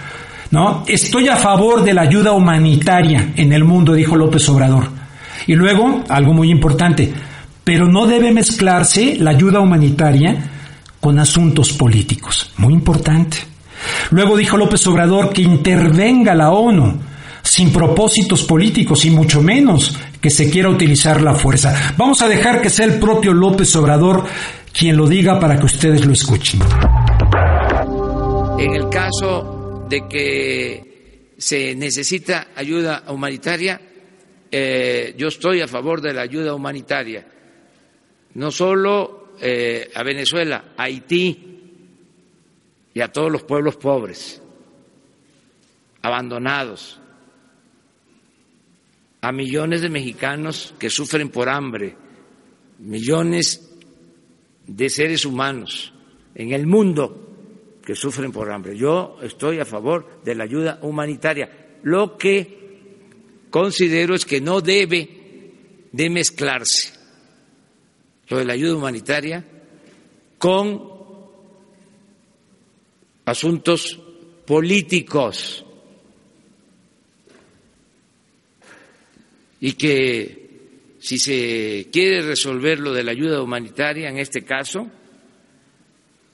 ¿No? 0.51 0.85
Estoy 0.87 1.27
a 1.27 1.35
favor 1.35 1.83
de 1.83 1.93
la 1.93 2.03
ayuda 2.03 2.31
humanitaria 2.31 3.33
en 3.35 3.51
el 3.51 3.65
mundo, 3.65 3.93
dijo 3.93 4.15
López 4.15 4.47
Obrador. 4.47 4.87
Y 5.47 5.55
luego, 5.55 6.01
algo 6.07 6.31
muy 6.31 6.49
importante, 6.49 7.11
pero 7.65 7.89
no 7.89 8.07
debe 8.07 8.31
mezclarse 8.31 9.17
la 9.19 9.31
ayuda 9.31 9.59
humanitaria 9.59 10.51
con 11.03 11.19
asuntos 11.19 11.73
políticos. 11.73 12.49
Muy 12.55 12.73
importante. 12.73 13.35
Luego 14.11 14.37
dijo 14.37 14.55
López 14.55 14.87
Obrador 14.87 15.33
que 15.33 15.41
intervenga 15.41 16.33
la 16.33 16.51
ONU 16.51 16.97
sin 17.41 17.73
propósitos 17.73 18.43
políticos 18.43 19.03
y 19.03 19.09
mucho 19.09 19.41
menos 19.41 19.97
que 20.21 20.29
se 20.29 20.49
quiera 20.49 20.69
utilizar 20.69 21.21
la 21.21 21.35
fuerza. 21.35 21.93
Vamos 21.97 22.21
a 22.21 22.29
dejar 22.29 22.61
que 22.61 22.69
sea 22.69 22.85
el 22.85 23.01
propio 23.01 23.33
López 23.33 23.75
Obrador 23.75 24.23
quien 24.71 24.95
lo 24.95 25.05
diga 25.05 25.37
para 25.41 25.59
que 25.59 25.65
ustedes 25.65 26.05
lo 26.05 26.13
escuchen. 26.13 26.61
En 28.57 28.73
el 28.73 28.87
caso 28.87 29.85
de 29.89 30.07
que 30.07 31.33
se 31.37 31.75
necesita 31.75 32.47
ayuda 32.55 33.03
humanitaria, 33.09 33.81
eh, 34.49 35.13
yo 35.17 35.27
estoy 35.27 35.59
a 35.59 35.67
favor 35.67 35.99
de 35.99 36.13
la 36.13 36.21
ayuda 36.21 36.53
humanitaria, 36.53 37.27
no 38.35 38.51
solo 38.51 39.22
eh, 39.39 39.91
a 39.93 40.03
Venezuela, 40.03 40.73
a 40.77 40.83
Haití 40.83 41.59
y 42.93 43.01
a 43.01 43.11
todos 43.11 43.31
los 43.31 43.43
pueblos 43.43 43.75
pobres, 43.75 44.41
abandonados, 46.01 46.99
a 49.21 49.31
millones 49.31 49.81
de 49.81 49.89
mexicanos 49.89 50.73
que 50.77 50.89
sufren 50.89 51.29
por 51.29 51.49
hambre, 51.49 51.95
millones 52.79 53.69
de 54.67 54.89
seres 54.89 55.25
humanos 55.25 55.93
en 56.35 56.51
el 56.51 56.67
mundo 56.67 57.23
que 57.85 57.95
sufren 57.95 58.31
por 58.31 58.51
hambre. 58.51 58.77
Yo 58.77 59.17
estoy 59.21 59.59
a 59.59 59.65
favor 59.65 60.21
de 60.23 60.35
la 60.35 60.43
ayuda 60.43 60.79
humanitaria. 60.81 61.77
Lo 61.83 62.17
que 62.17 63.47
considero 63.49 64.15
es 64.15 64.25
que 64.25 64.41
no 64.41 64.61
debe 64.61 65.09
de 65.91 66.09
mezclarse 66.09 67.02
lo 68.29 68.37
de 68.37 68.45
la 68.45 68.53
ayuda 68.53 68.75
humanitaria 68.75 69.43
con 70.37 70.93
asuntos 73.25 73.99
políticos. 74.45 75.65
Y 79.59 79.73
que 79.73 80.97
si 80.99 81.17
se 81.17 81.87
quiere 81.91 82.21
resolver 82.21 82.79
lo 82.79 82.93
de 82.93 83.03
la 83.03 83.11
ayuda 83.11 83.41
humanitaria, 83.41 84.09
en 84.09 84.17
este 84.17 84.43
caso, 84.43 84.89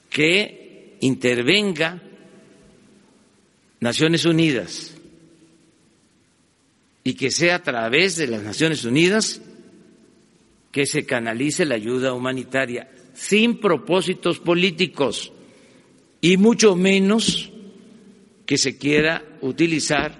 que 0.10 0.98
intervenga 1.02 2.02
Naciones 3.80 4.26
Unidas. 4.26 4.96
Y 7.04 7.14
que 7.14 7.32
sea 7.32 7.56
a 7.56 7.64
través 7.64 8.18
de 8.18 8.28
las 8.28 8.44
Naciones 8.44 8.84
Unidas 8.84 9.42
que 10.72 10.86
se 10.86 11.06
canalice 11.06 11.66
la 11.66 11.76
ayuda 11.76 12.14
humanitaria 12.14 12.90
sin 13.14 13.60
propósitos 13.60 14.40
políticos 14.40 15.32
y 16.22 16.38
mucho 16.38 16.76
menos 16.76 17.52
que 18.46 18.58
se 18.58 18.78
quiera 18.78 19.24
utilizar 19.42 20.18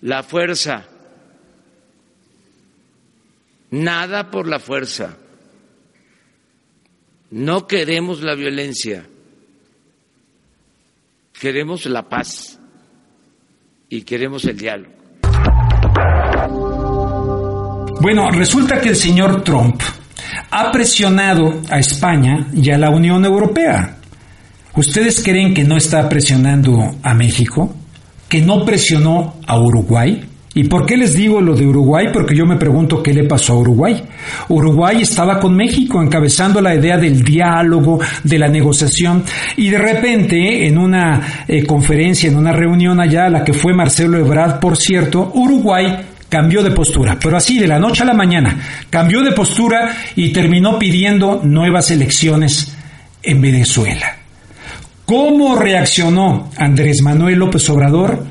la 0.00 0.22
fuerza 0.22 0.88
nada 3.70 4.30
por 4.30 4.46
la 4.48 4.58
fuerza. 4.58 5.18
No 7.30 7.66
queremos 7.66 8.22
la 8.22 8.34
violencia, 8.34 9.06
queremos 11.38 11.86
la 11.86 12.08
paz 12.08 12.58
y 13.88 14.02
queremos 14.02 14.44
el 14.44 14.56
diálogo. 14.56 14.94
Bueno, 18.00 18.30
resulta 18.30 18.80
que 18.80 18.90
el 18.90 18.96
señor 18.96 19.42
Trump 19.42 19.80
ha 20.50 20.70
presionado 20.70 21.62
a 21.70 21.78
España 21.78 22.48
y 22.54 22.70
a 22.70 22.78
la 22.78 22.90
Unión 22.90 23.24
Europea. 23.24 23.96
¿Ustedes 24.76 25.22
creen 25.22 25.54
que 25.54 25.64
no 25.64 25.76
está 25.76 26.08
presionando 26.08 26.96
a 27.02 27.14
México? 27.14 27.74
¿Que 28.28 28.42
no 28.42 28.64
presionó 28.64 29.36
a 29.46 29.58
Uruguay? 29.58 30.22
¿Y 30.54 30.64
por 30.64 30.86
qué 30.86 30.96
les 30.96 31.14
digo 31.14 31.40
lo 31.40 31.54
de 31.54 31.66
Uruguay? 31.66 32.08
Porque 32.12 32.34
yo 32.34 32.44
me 32.46 32.56
pregunto 32.56 33.02
qué 33.02 33.12
le 33.12 33.24
pasó 33.24 33.54
a 33.54 33.58
Uruguay. 33.58 34.02
Uruguay 34.48 35.02
estaba 35.02 35.38
con 35.38 35.54
México 35.54 36.02
encabezando 36.02 36.60
la 36.60 36.74
idea 36.74 36.98
del 36.98 37.22
diálogo, 37.22 37.98
de 38.24 38.38
la 38.38 38.48
negociación, 38.48 39.22
y 39.56 39.68
de 39.68 39.78
repente 39.78 40.66
en 40.66 40.78
una 40.78 41.44
eh, 41.48 41.64
conferencia, 41.64 42.30
en 42.30 42.36
una 42.36 42.52
reunión 42.52 43.00
allá, 43.00 43.28
la 43.28 43.44
que 43.44 43.52
fue 43.52 43.74
Marcelo 43.74 44.18
Ebrard, 44.18 44.60
por 44.60 44.76
cierto, 44.76 45.30
Uruguay 45.34 45.94
cambió 46.28 46.62
de 46.62 46.70
postura, 46.70 47.18
pero 47.20 47.36
así 47.36 47.58
de 47.58 47.66
la 47.66 47.78
noche 47.78 48.02
a 48.02 48.06
la 48.06 48.14
mañana, 48.14 48.58
cambió 48.90 49.22
de 49.22 49.32
postura 49.32 49.96
y 50.14 50.32
terminó 50.32 50.78
pidiendo 50.78 51.40
nuevas 51.44 51.90
elecciones 51.90 52.72
en 53.22 53.40
Venezuela. 53.40 54.16
¿Cómo 55.04 55.56
reaccionó 55.56 56.50
Andrés 56.56 57.00
Manuel 57.02 57.38
López 57.38 57.68
Obrador? 57.70 58.26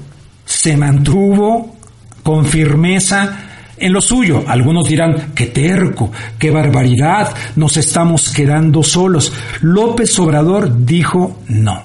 Se 0.45 0.75
mantuvo 0.75 1.77
con 2.21 2.45
firmeza 2.45 3.45
en 3.77 3.93
lo 3.93 4.01
suyo. 4.01 4.43
Algunos 4.47 4.87
dirán, 4.87 5.31
qué 5.33 5.47
terco, 5.47 6.11
qué 6.37 6.51
barbaridad, 6.51 7.33
nos 7.55 7.77
estamos 7.77 8.33
quedando 8.33 8.83
solos. 8.83 9.31
López 9.61 10.17
Obrador 10.19 10.85
dijo 10.85 11.39
no. 11.47 11.83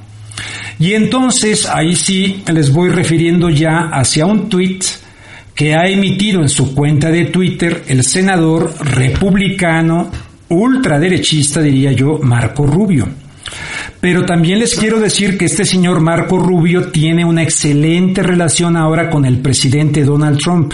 Y 0.78 0.94
entonces 0.94 1.66
ahí 1.66 1.94
sí 1.94 2.42
les 2.52 2.72
voy 2.72 2.88
refiriendo 2.88 3.50
ya 3.50 3.90
hacia 3.92 4.26
un 4.26 4.48
tuit 4.48 4.82
que 5.60 5.74
ha 5.74 5.86
emitido 5.86 6.40
en 6.40 6.48
su 6.48 6.74
cuenta 6.74 7.10
de 7.10 7.26
Twitter 7.26 7.84
el 7.86 8.02
senador 8.02 8.72
republicano 8.82 10.10
ultraderechista, 10.48 11.60
diría 11.60 11.92
yo, 11.92 12.18
Marco 12.22 12.66
Rubio. 12.66 13.06
Pero 14.00 14.24
también 14.24 14.58
les 14.58 14.74
quiero 14.74 14.98
decir 14.98 15.36
que 15.36 15.44
este 15.44 15.66
señor 15.66 16.00
Marco 16.00 16.38
Rubio 16.38 16.84
tiene 16.84 17.26
una 17.26 17.42
excelente 17.42 18.22
relación 18.22 18.74
ahora 18.74 19.10
con 19.10 19.26
el 19.26 19.40
presidente 19.40 20.02
Donald 20.02 20.38
Trump. 20.38 20.72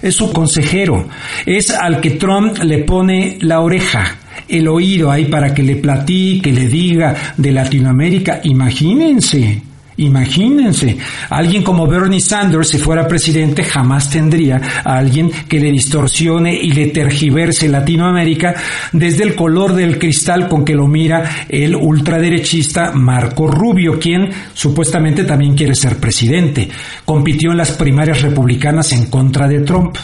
Es 0.00 0.14
su 0.14 0.32
consejero, 0.32 1.08
es 1.44 1.70
al 1.70 2.00
que 2.00 2.10
Trump 2.10 2.58
le 2.62 2.84
pone 2.84 3.38
la 3.40 3.58
oreja 3.58 4.18
el 4.46 4.68
oído 4.68 5.10
ahí 5.10 5.24
para 5.24 5.52
que 5.52 5.64
le 5.64 5.74
platique, 5.74 6.52
le 6.52 6.68
diga 6.68 7.34
de 7.36 7.50
Latinoamérica. 7.50 8.40
Imagínense, 8.44 9.62
Imagínense, 9.98 10.96
alguien 11.28 11.64
como 11.64 11.84
Bernie 11.88 12.20
Sanders, 12.20 12.68
si 12.68 12.78
fuera 12.78 13.08
presidente, 13.08 13.64
jamás 13.64 14.08
tendría 14.08 14.60
a 14.84 14.96
alguien 14.96 15.28
que 15.48 15.58
le 15.58 15.72
distorsione 15.72 16.54
y 16.54 16.70
le 16.70 16.86
tergiverse 16.86 17.68
Latinoamérica 17.68 18.54
desde 18.92 19.24
el 19.24 19.34
color 19.34 19.74
del 19.74 19.98
cristal 19.98 20.48
con 20.48 20.64
que 20.64 20.74
lo 20.74 20.86
mira 20.86 21.46
el 21.48 21.74
ultraderechista 21.74 22.92
Marco 22.92 23.48
Rubio, 23.48 23.98
quien 23.98 24.30
supuestamente 24.54 25.24
también 25.24 25.56
quiere 25.56 25.74
ser 25.74 25.96
presidente. 25.96 26.68
Compitió 27.04 27.50
en 27.50 27.56
las 27.56 27.72
primarias 27.72 28.22
republicanas 28.22 28.92
en 28.92 29.06
contra 29.06 29.48
de 29.48 29.62
Trump. 29.62 29.96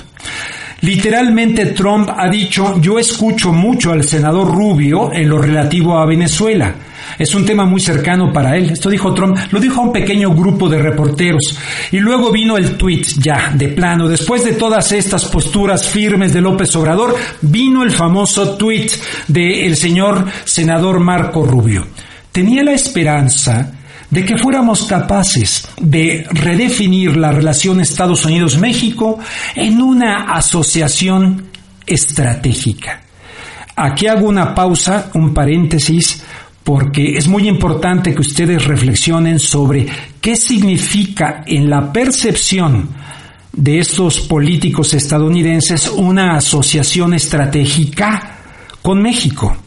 Literalmente 0.81 1.67
Trump 1.67 2.11
ha 2.17 2.29
dicho, 2.29 2.81
yo 2.81 2.99
escucho 2.99 3.53
mucho 3.53 3.93
al 3.93 4.03
senador 4.03 4.53
Rubio 4.53 5.13
en 5.13 5.29
lo 5.29 5.39
relativo 5.39 5.97
a 5.97 6.05
Venezuela. 6.05 6.75
Es 7.19 7.35
un 7.35 7.45
tema 7.45 7.65
muy 7.65 7.81
cercano 7.81 8.33
para 8.33 8.57
él. 8.57 8.71
Esto 8.71 8.91
dijo 8.91 9.15
Trump, 9.15 9.37
lo 9.51 9.61
dijo 9.61 9.81
a 9.81 9.85
un 9.85 9.93
pequeño 9.93 10.35
grupo 10.35 10.69
de 10.69 10.79
reporteros. 10.79 11.59
Y 11.93 11.99
luego 11.99 12.31
vino 12.31 12.57
el 12.57 12.77
tweet 12.77 13.05
ya, 13.19 13.53
de 13.55 13.69
plano. 13.69 14.09
Después 14.09 14.45
de 14.45 14.53
todas 14.53 14.93
estas 14.93 15.27
posturas 15.27 15.87
firmes 15.87 16.33
de 16.33 16.41
López 16.41 16.75
Obrador, 16.77 17.15
vino 17.43 17.83
el 17.83 17.91
famoso 17.91 18.57
tweet 18.57 18.91
del 19.29 19.77
señor 19.77 20.25
senador 20.45 21.01
Marco 21.01 21.45
Rubio. 21.45 21.87
Tenía 22.33 22.65
la 22.65 22.73
esperanza 22.73 23.73
de 24.11 24.25
que 24.25 24.39
fuéramos 24.39 24.85
capaces 24.85 25.69
de 25.81 26.27
redefinir 26.31 27.17
la 27.17 27.33
relación 27.33 27.81
Estados 27.81 28.25
Unidos-México 28.25 29.19
en 29.55 29.81
una 29.81 30.33
asociación 30.33 31.49
estratégica. 31.87 33.03
Aquí 33.77 34.07
hago 34.07 34.29
una 34.29 34.55
pausa, 34.55 35.11
un 35.15 35.35
paréntesis, 35.35 36.24
porque 36.65 37.17
es 37.17 37.29
muy 37.29 37.47
importante 37.47 38.15
que 38.15 38.23
ustedes 38.23 38.65
reflexionen 38.65 39.39
sobre 39.39 39.87
qué 40.21 40.35
significa 40.35 41.45
en 41.47 41.69
la 41.69 41.93
percepción 41.93 42.89
de 43.53 43.79
estos 43.79 44.21
políticos 44.21 44.95
estadounidenses 44.95 45.89
una 45.89 46.37
asociación 46.37 47.15
estratégica 47.15 48.39
con 48.83 49.01
México. 49.01 49.64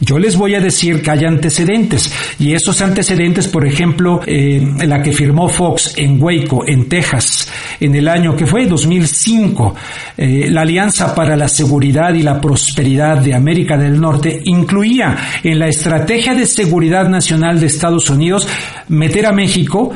Yo 0.00 0.18
les 0.18 0.36
voy 0.36 0.54
a 0.54 0.60
decir 0.60 1.00
que 1.00 1.10
hay 1.10 1.24
antecedentes 1.24 2.12
y 2.38 2.52
esos 2.52 2.80
antecedentes, 2.82 3.48
por 3.48 3.66
ejemplo, 3.66 4.20
eh, 4.26 4.60
la 4.86 5.02
que 5.02 5.12
firmó 5.12 5.48
Fox 5.48 5.94
en 5.96 6.22
Waco, 6.22 6.64
en 6.66 6.88
Texas, 6.88 7.50
en 7.80 7.94
el 7.94 8.08
año 8.08 8.36
que 8.36 8.46
fue 8.46 8.66
2005, 8.66 9.74
eh, 10.18 10.48
la 10.50 10.62
Alianza 10.62 11.14
para 11.14 11.36
la 11.36 11.48
Seguridad 11.48 12.12
y 12.14 12.22
la 12.22 12.40
Prosperidad 12.40 13.18
de 13.18 13.34
América 13.34 13.78
del 13.78 13.98
Norte 14.00 14.40
incluía 14.44 15.16
en 15.42 15.58
la 15.58 15.68
Estrategia 15.68 16.34
de 16.34 16.46
Seguridad 16.46 17.08
Nacional 17.08 17.58
de 17.58 17.66
Estados 17.66 18.10
Unidos 18.10 18.46
meter 18.88 19.26
a 19.26 19.32
México 19.32 19.92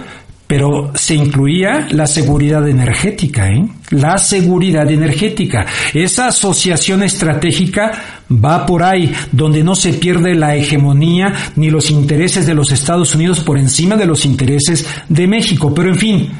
pero 0.51 0.91
se 0.97 1.15
incluía 1.15 1.87
la 1.93 2.09
seguridad 2.09 2.69
energética, 2.69 3.49
¿eh? 3.49 3.69
la 3.91 4.19
seguridad 4.19 4.91
energética. 4.91 5.65
Esa 5.95 6.27
asociación 6.27 7.05
estratégica 7.05 8.25
va 8.29 8.67
por 8.67 8.83
ahí, 8.83 9.15
donde 9.31 9.63
no 9.63 9.77
se 9.77 9.93
pierde 9.93 10.35
la 10.35 10.57
hegemonía 10.57 11.33
ni 11.55 11.71
los 11.71 11.89
intereses 11.93 12.49
de 12.49 12.55
los 12.55 12.73
Estados 12.73 13.15
Unidos 13.15 13.39
por 13.39 13.59
encima 13.59 13.95
de 13.95 14.07
los 14.07 14.25
intereses 14.25 14.85
de 15.09 15.29
México. 15.29 15.73
Pero 15.73 15.91
en 15.91 15.99
fin, 15.99 16.31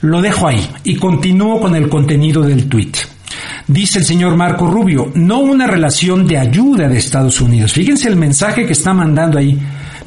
lo 0.00 0.22
dejo 0.22 0.46
ahí 0.46 0.64
y 0.84 0.94
continúo 0.94 1.58
con 1.60 1.74
el 1.74 1.88
contenido 1.88 2.42
del 2.42 2.68
tuit. 2.68 2.96
Dice 3.66 3.98
el 3.98 4.04
señor 4.04 4.36
Marco 4.36 4.68
Rubio, 4.68 5.10
no 5.16 5.40
una 5.40 5.66
relación 5.66 6.24
de 6.24 6.38
ayuda 6.38 6.88
de 6.88 6.98
Estados 6.98 7.40
Unidos. 7.40 7.72
Fíjense 7.72 8.06
el 8.06 8.14
mensaje 8.14 8.64
que 8.64 8.74
está 8.74 8.94
mandando 8.94 9.38
ahí 9.38 9.58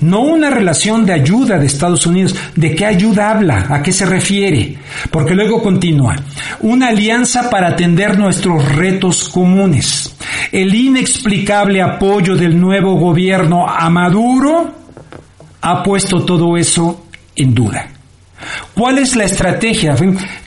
no 0.02 0.22
una 0.22 0.50
relación 0.50 1.06
de 1.06 1.14
ayuda 1.14 1.58
de 1.58 1.66
Estados 1.66 2.06
Unidos. 2.06 2.36
¿De 2.56 2.76
qué 2.76 2.86
ayuda 2.86 3.32
habla? 3.32 3.68
¿A 3.70 3.82
qué 3.82 3.92
se 3.92 4.06
refiere? 4.06 4.78
Porque 5.12 5.36
luego 5.36 5.62
continúa. 5.62 6.16
Una 6.62 6.90
alianza 6.90 7.50
para 7.50 7.70
atender 7.70 8.18
nuestros 8.18 8.76
retos 8.76 9.30
comunes. 9.30 10.16
El 10.52 10.74
inexplicable 10.74 11.82
apoyo 11.82 12.36
del 12.36 12.60
nuevo 12.60 12.96
gobierno 12.96 13.68
a 13.68 13.90
Maduro 13.90 14.74
ha 15.62 15.84
puesto 15.84 16.24
todo 16.24 16.58
eso 16.58 17.06
en 17.36 17.54
duda. 17.54 17.90
¿Cuál 18.74 19.00
es 19.00 19.16
la 19.16 19.26
estrategia? 19.26 19.96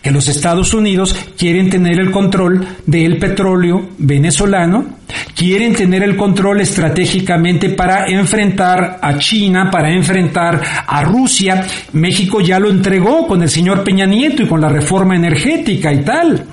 Que 0.02 0.10
los 0.10 0.28
Estados 0.28 0.72
Unidos 0.72 1.14
quieren 1.36 1.68
tener 1.68 2.00
el 2.00 2.10
control 2.10 2.66
del 2.86 3.18
petróleo 3.18 3.90
venezolano 3.98 5.01
quieren 5.34 5.74
tener 5.74 6.02
el 6.02 6.16
control 6.16 6.60
estratégicamente 6.60 7.70
para 7.70 8.06
enfrentar 8.06 8.98
a 9.00 9.18
China, 9.18 9.70
para 9.70 9.90
enfrentar 9.90 10.60
a 10.86 11.02
Rusia. 11.02 11.66
México 11.92 12.40
ya 12.40 12.58
lo 12.58 12.70
entregó 12.70 13.26
con 13.26 13.42
el 13.42 13.50
señor 13.50 13.82
Peña 13.84 14.06
Nieto 14.06 14.42
y 14.42 14.46
con 14.46 14.60
la 14.60 14.68
reforma 14.68 15.16
energética 15.16 15.92
y 15.92 16.02
tal. 16.02 16.46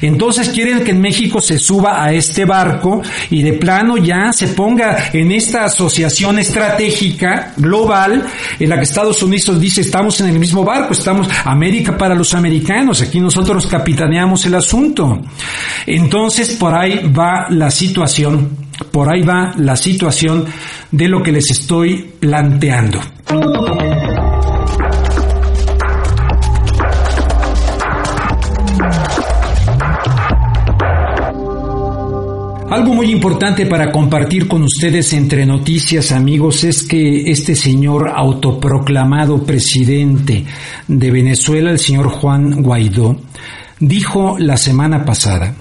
Entonces 0.00 0.50
quieren 0.50 0.84
que 0.84 0.92
México 0.92 1.40
se 1.40 1.58
suba 1.58 2.02
a 2.02 2.12
este 2.12 2.44
barco 2.44 3.02
y 3.30 3.42
de 3.42 3.54
plano 3.54 3.96
ya 3.96 4.32
se 4.32 4.48
ponga 4.48 5.10
en 5.12 5.32
esta 5.32 5.64
asociación 5.64 6.38
estratégica 6.38 7.52
global 7.56 8.24
en 8.58 8.68
la 8.68 8.76
que 8.76 8.82
Estados 8.82 9.22
Unidos 9.22 9.60
dice 9.60 9.80
estamos 9.80 10.20
en 10.20 10.28
el 10.28 10.38
mismo 10.38 10.64
barco, 10.64 10.92
estamos 10.92 11.28
América 11.44 11.96
para 11.96 12.14
los 12.14 12.34
americanos, 12.34 13.00
aquí 13.02 13.20
nosotros 13.20 13.66
capitaneamos 13.66 14.44
el 14.46 14.54
asunto. 14.54 15.20
Entonces 15.86 16.50
por 16.54 16.74
ahí 16.74 17.10
va 17.16 17.46
la 17.50 17.70
por 18.90 19.08
ahí 19.08 19.22
va 19.22 19.54
la 19.56 19.76
situación 19.76 20.44
de 20.90 21.08
lo 21.08 21.22
que 21.22 21.32
les 21.32 21.50
estoy 21.50 22.12
planteando. 22.20 23.00
Algo 32.74 32.92
muy 32.92 33.12
importante 33.12 33.66
para 33.66 33.92
compartir 33.92 34.48
con 34.48 34.64
ustedes 34.64 35.12
entre 35.12 35.46
noticias, 35.46 36.10
amigos, 36.10 36.64
es 36.64 36.82
que 36.82 37.30
este 37.30 37.54
señor 37.54 38.10
autoproclamado 38.12 39.44
presidente 39.44 40.44
de 40.88 41.10
Venezuela, 41.12 41.70
el 41.70 41.78
señor 41.78 42.08
Juan 42.08 42.62
Guaidó, 42.62 43.16
dijo 43.78 44.36
la 44.40 44.56
semana 44.56 45.04
pasada, 45.04 45.54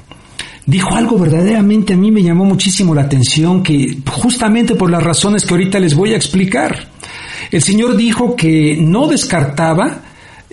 dijo 0.65 0.95
algo 0.95 1.17
verdaderamente 1.17 1.93
a 1.93 1.97
mí 1.97 2.11
me 2.11 2.23
llamó 2.23 2.45
muchísimo 2.45 2.95
la 2.95 3.03
atención, 3.03 3.63
que 3.63 3.97
justamente 4.09 4.75
por 4.75 4.89
las 4.89 5.03
razones 5.03 5.45
que 5.45 5.53
ahorita 5.53 5.79
les 5.79 5.95
voy 5.95 6.13
a 6.13 6.17
explicar. 6.17 6.89
El 7.51 7.61
señor 7.61 7.95
dijo 7.95 8.35
que 8.35 8.77
no 8.79 9.07
descartaba 9.07 10.01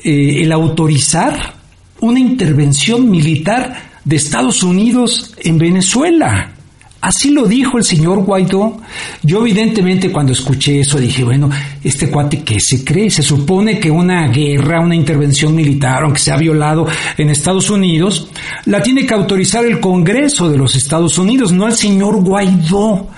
eh, 0.02 0.42
el 0.42 0.52
autorizar 0.52 1.54
una 2.00 2.18
intervención 2.18 3.10
militar 3.10 3.90
de 4.04 4.16
Estados 4.16 4.62
Unidos 4.62 5.34
en 5.38 5.58
Venezuela. 5.58 6.52
Así 7.00 7.30
lo 7.30 7.46
dijo 7.46 7.78
el 7.78 7.84
señor 7.84 8.24
Guaidó. 8.24 8.76
Yo 9.22 9.40
evidentemente 9.40 10.12
cuando 10.12 10.32
escuché 10.32 10.80
eso 10.80 10.98
dije, 10.98 11.24
bueno, 11.24 11.48
este 11.82 12.10
cuate 12.10 12.42
que 12.42 12.60
se 12.60 12.84
cree, 12.84 13.08
se 13.10 13.22
supone 13.22 13.80
que 13.80 13.90
una 13.90 14.28
guerra, 14.28 14.80
una 14.80 14.94
intervención 14.94 15.54
militar, 15.54 16.02
aunque 16.02 16.18
se 16.20 16.30
ha 16.30 16.36
violado 16.36 16.86
en 17.16 17.30
Estados 17.30 17.70
Unidos, 17.70 18.28
la 18.66 18.82
tiene 18.82 19.06
que 19.06 19.14
autorizar 19.14 19.64
el 19.64 19.80
Congreso 19.80 20.50
de 20.50 20.58
los 20.58 20.76
Estados 20.76 21.16
Unidos, 21.16 21.52
no 21.52 21.66
el 21.66 21.74
señor 21.74 22.22
Guaidó. 22.22 23.08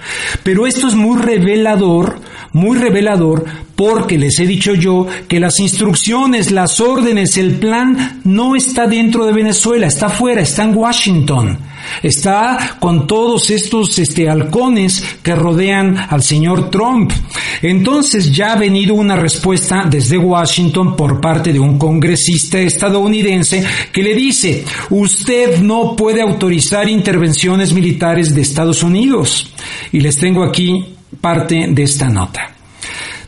Pero 0.44 0.66
esto 0.68 0.86
es 0.86 0.94
muy 0.94 1.20
revelador, 1.20 2.20
muy 2.52 2.78
revelador 2.78 3.44
porque 3.76 4.18
les 4.18 4.38
he 4.38 4.46
dicho 4.46 4.74
yo 4.74 5.06
que 5.28 5.40
las 5.40 5.58
instrucciones, 5.58 6.50
las 6.50 6.80
órdenes, 6.80 7.36
el 7.36 7.56
plan 7.56 8.20
no 8.24 8.54
está 8.54 8.86
dentro 8.86 9.24
de 9.26 9.32
Venezuela, 9.32 9.86
está 9.86 10.08
fuera, 10.08 10.42
está 10.42 10.64
en 10.64 10.76
Washington. 10.76 11.58
Está 12.02 12.76
con 12.78 13.08
todos 13.08 13.50
estos 13.50 13.98
este, 13.98 14.28
halcones 14.28 15.02
que 15.22 15.34
rodean 15.34 15.96
al 15.96 16.22
señor 16.22 16.70
Trump. 16.70 17.12
Entonces 17.60 18.32
ya 18.32 18.52
ha 18.52 18.56
venido 18.56 18.94
una 18.94 19.16
respuesta 19.16 19.84
desde 19.90 20.18
Washington 20.18 20.96
por 20.96 21.20
parte 21.20 21.52
de 21.52 21.58
un 21.58 21.78
congresista 21.78 22.60
estadounidense 22.60 23.64
que 23.92 24.02
le 24.02 24.14
dice, 24.14 24.64
usted 24.90 25.60
no 25.60 25.96
puede 25.96 26.22
autorizar 26.22 26.88
intervenciones 26.88 27.72
militares 27.72 28.34
de 28.34 28.42
Estados 28.42 28.82
Unidos. 28.82 29.52
Y 29.90 30.00
les 30.00 30.16
tengo 30.16 30.44
aquí 30.44 30.84
parte 31.22 31.68
de 31.70 31.82
esta 31.82 32.10
nota. 32.10 32.50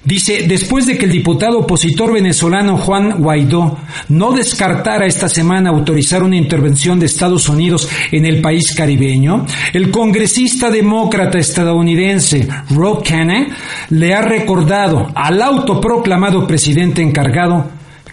Dice, 0.05 0.45
después 0.47 0.85
de 0.85 0.99
que 0.99 1.07
el 1.07 1.13
diputado 1.13 1.61
opositor 1.61 2.13
venezolano 2.13 2.77
Juan 2.77 3.23
Guaidó 3.23 3.79
no 4.11 4.33
descartara 4.33 5.07
esta 5.07 5.31
semana 5.31 5.71
autorizar 5.71 6.23
una 6.23 6.37
intervención 6.37 7.01
de 7.01 7.07
Estados 7.07 7.49
Unidos 7.49 7.89
en 8.13 8.27
el 8.27 8.43
país 8.43 8.75
caribeño, 8.75 9.47
el 9.73 9.91
congresista 9.91 10.71
demócrata 10.71 11.39
estadounidense 11.39 12.47
Rob 12.69 13.03
Kennedy 13.03 13.51
le 13.91 14.13
ha 14.13 14.21
recordado 14.21 15.11
al 15.15 15.41
autoproclamado 15.41 16.47
presidente 16.47 17.01
encargado 17.01 17.71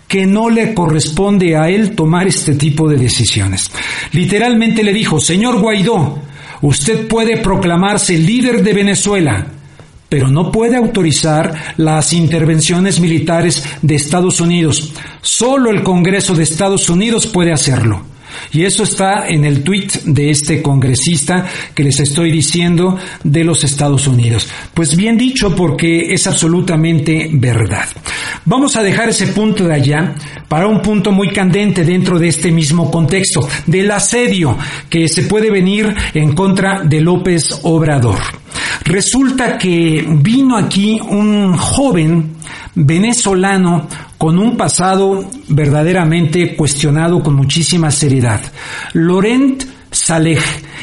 que 0.08 0.26
no 0.26 0.50
le 0.50 0.74
corresponde 0.74 1.58
a 1.58 1.68
él 1.68 1.94
tomar 1.94 2.26
este 2.26 2.56
tipo 2.56 2.88
de 2.88 2.96
decisiones. 2.96 3.70
Literalmente 4.14 4.82
le 4.82 4.94
dijo, 4.94 5.20
señor 5.20 5.60
Guaidó, 5.60 6.20
usted 6.62 7.06
puede 7.08 7.38
proclamarse 7.38 8.18
líder 8.18 8.64
de 8.64 8.74
Venezuela, 8.74 9.48
pero 10.12 10.28
no 10.28 10.52
puede 10.52 10.76
autorizar 10.76 11.54
las 11.78 12.12
intervenciones 12.12 13.00
militares 13.00 13.64
de 13.82 13.96
Estados 13.96 14.42
Unidos. 14.42 14.92
Solo 15.22 15.72
el 15.72 15.84
Congreso 15.84 16.34
de 16.34 16.44
Estados 16.44 16.90
Unidos 16.90 17.28
puede 17.28 17.54
hacerlo. 17.54 18.11
Y 18.52 18.64
eso 18.64 18.84
está 18.84 19.28
en 19.28 19.46
el 19.46 19.64
tuit 19.64 19.92
de 20.04 20.30
este 20.30 20.62
congresista 20.62 21.46
que 21.74 21.84
les 21.84 22.00
estoy 22.00 22.32
diciendo 22.32 22.98
de 23.24 23.44
los 23.44 23.64
Estados 23.64 24.08
Unidos. 24.08 24.48
Pues 24.74 24.96
bien 24.96 25.18
dicho 25.18 25.56
porque 25.56 26.14
es 26.14 26.28
absolutamente 26.28 27.30
verdad. 27.34 27.86
Vamos 28.46 28.76
a 28.76 28.84
dejar 28.84 29.10
ese 29.10 29.28
punto 29.28 29.68
de 29.68 29.74
allá 29.74 30.16
para 30.48 30.68
un 30.68 30.82
punto 30.82 31.12
muy 31.12 31.30
candente 31.32 31.84
dentro 31.84 32.20
de 32.20 32.28
este 32.28 32.52
mismo 32.52 32.90
contexto, 32.92 33.48
del 33.66 33.92
asedio 33.92 34.58
que 34.90 35.08
se 35.08 35.24
puede 35.24 35.50
venir 35.50 35.94
en 36.14 36.34
contra 36.34 36.82
de 36.84 37.02
López 37.02 37.60
Obrador. 37.64 38.20
Resulta 38.84 39.58
que 39.58 40.06
vino 40.08 40.58
aquí 40.58 41.00
un 41.00 41.56
joven 41.56 42.36
venezolano 42.76 43.88
con 44.22 44.38
un 44.38 44.56
pasado 44.56 45.32
verdaderamente 45.48 46.56
cuestionado 46.56 47.24
con 47.24 47.34
muchísima 47.34 47.90
seriedad. 47.90 48.40
Laurent 48.94 49.64
Saleh, 49.90 50.38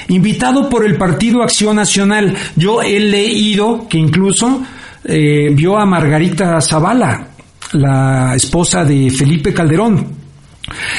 invitado 0.08 0.68
por 0.68 0.84
el 0.84 0.96
Partido 0.96 1.44
Acción 1.44 1.76
Nacional. 1.76 2.34
Yo 2.56 2.82
he 2.82 2.98
leído 2.98 3.86
que 3.88 3.96
incluso 3.96 4.64
eh, 5.04 5.50
vio 5.52 5.78
a 5.78 5.86
Margarita 5.86 6.60
Zavala 6.60 7.28
la 7.74 8.34
esposa 8.34 8.84
de 8.84 9.08
Felipe 9.08 9.54
Calderón. 9.54 10.17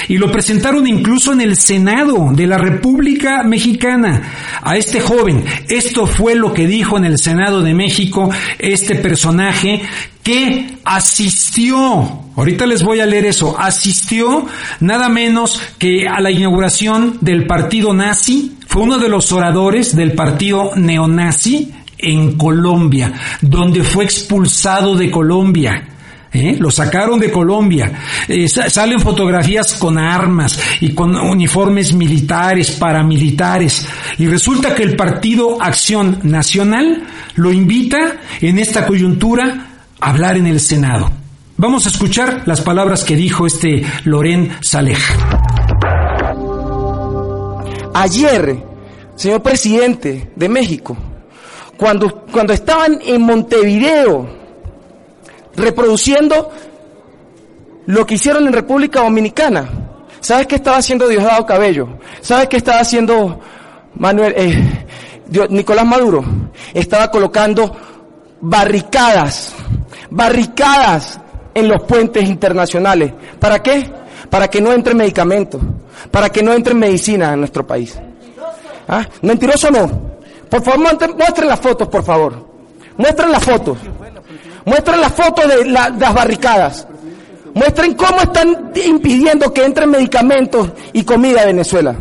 Y 0.07 0.17
lo 0.17 0.31
presentaron 0.31 0.87
incluso 0.87 1.33
en 1.33 1.41
el 1.41 1.55
Senado 1.57 2.29
de 2.31 2.47
la 2.47 2.57
República 2.57 3.43
Mexicana 3.43 4.59
a 4.61 4.77
este 4.77 4.99
joven. 4.99 5.43
Esto 5.67 6.05
fue 6.05 6.35
lo 6.35 6.53
que 6.53 6.67
dijo 6.67 6.97
en 6.97 7.05
el 7.05 7.17
Senado 7.17 7.61
de 7.61 7.73
México 7.73 8.29
este 8.57 8.95
personaje 8.95 9.81
que 10.23 10.77
asistió, 10.83 12.23
ahorita 12.35 12.65
les 12.65 12.83
voy 12.83 12.99
a 12.99 13.05
leer 13.05 13.25
eso, 13.25 13.55
asistió 13.57 14.45
nada 14.79 15.09
menos 15.09 15.61
que 15.77 16.07
a 16.07 16.19
la 16.19 16.29
inauguración 16.29 17.17
del 17.21 17.47
partido 17.47 17.93
nazi, 17.93 18.57
fue 18.67 18.83
uno 18.83 18.99
de 18.99 19.09
los 19.09 19.31
oradores 19.31 19.95
del 19.95 20.13
partido 20.13 20.73
neonazi 20.75 21.71
en 21.97 22.37
Colombia, 22.37 23.11
donde 23.41 23.83
fue 23.83 24.05
expulsado 24.05 24.95
de 24.95 25.09
Colombia. 25.09 25.98
¿Eh? 26.31 26.57
Lo 26.59 26.69
sacaron 26.69 27.19
de 27.19 27.31
Colombia. 27.31 27.91
Eh, 28.27 28.47
salen 28.47 28.99
fotografías 28.99 29.73
con 29.73 29.97
armas 29.97 30.59
y 30.79 30.93
con 30.93 31.15
uniformes 31.15 31.93
militares, 31.93 32.71
paramilitares. 32.71 33.87
Y 34.19 34.27
resulta 34.27 34.75
que 34.75 34.83
el 34.83 34.95
Partido 34.95 35.61
Acción 35.61 36.19
Nacional 36.23 37.03
lo 37.35 37.51
invita 37.51 38.17
en 38.41 38.59
esta 38.59 38.85
coyuntura 38.85 39.67
a 39.99 40.09
hablar 40.09 40.37
en 40.37 40.45
el 40.45 40.59
Senado. 40.59 41.11
Vamos 41.57 41.87
a 41.87 41.89
escuchar 41.89 42.43
las 42.45 42.61
palabras 42.61 43.03
que 43.03 43.15
dijo 43.15 43.47
este 43.47 43.83
Loren 44.05 44.55
Saleh. 44.61 44.97
Ayer, 47.95 48.63
señor 49.15 49.41
presidente 49.41 50.31
de 50.35 50.47
México, 50.47 50.95
cuando, 51.75 52.25
cuando 52.31 52.53
estaban 52.53 52.99
en 53.05 53.23
Montevideo, 53.23 54.38
reproduciendo 55.55 56.51
lo 57.85 58.05
que 58.05 58.15
hicieron 58.15 58.47
en 58.47 58.53
República 58.53 59.01
Dominicana. 59.01 59.67
¿Sabes 60.19 60.47
qué 60.47 60.55
estaba 60.55 60.77
haciendo 60.77 61.07
Diosdado 61.07 61.45
Cabello? 61.45 61.87
¿Sabes 62.21 62.47
qué 62.47 62.57
estaba 62.57 62.79
haciendo 62.79 63.39
Manuel, 63.95 64.33
eh, 64.37 64.85
Nicolás 65.49 65.85
Maduro? 65.85 66.23
Estaba 66.73 67.09
colocando 67.09 67.75
barricadas, 68.41 69.53
barricadas 70.09 71.19
en 71.53 71.67
los 71.67 71.83
puentes 71.83 72.27
internacionales. 72.27 73.13
¿Para 73.39 73.61
qué? 73.63 73.89
Para 74.29 74.47
que 74.49 74.61
no 74.61 74.71
entre 74.73 74.93
medicamentos, 74.93 75.61
para 76.11 76.29
que 76.29 76.43
no 76.43 76.53
entre 76.53 76.73
medicina 76.73 77.33
en 77.33 77.39
nuestro 77.39 77.65
país. 77.65 77.97
¿Ah? 78.87 79.07
¿Mentiroso 79.21 79.71
no? 79.71 80.09
Por 80.49 80.63
favor, 80.63 80.79
muestren 81.15 81.47
las 81.47 81.59
fotos, 81.59 81.87
por 81.87 82.03
favor. 82.03 82.47
Muestren 82.97 83.31
las 83.31 83.43
fotos. 83.43 83.77
Muestren 84.69 85.01
la 85.01 85.09
foto 85.09 85.47
de, 85.47 85.65
las 85.65 86.13
barricadas. 86.13 86.87
Muestren 87.55 87.95
cómo 87.95 88.21
están 88.21 88.71
impidiendo 88.85 89.51
que 89.51 89.65
entren 89.65 89.89
medicamentos 89.89 90.69
y 90.93 91.03
comida 91.03 91.41
a 91.41 91.47
Venezuela. 91.47 91.95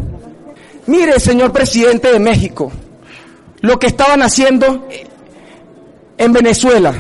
Mire, 0.87 1.19
señor 1.19 1.51
presidente 1.51 2.13
de 2.13 2.19
México, 2.19 2.71
lo 3.63 3.79
que 3.79 3.87
estaban 3.87 4.21
haciendo 4.21 4.87
en 6.19 6.33
Venezuela, 6.35 6.93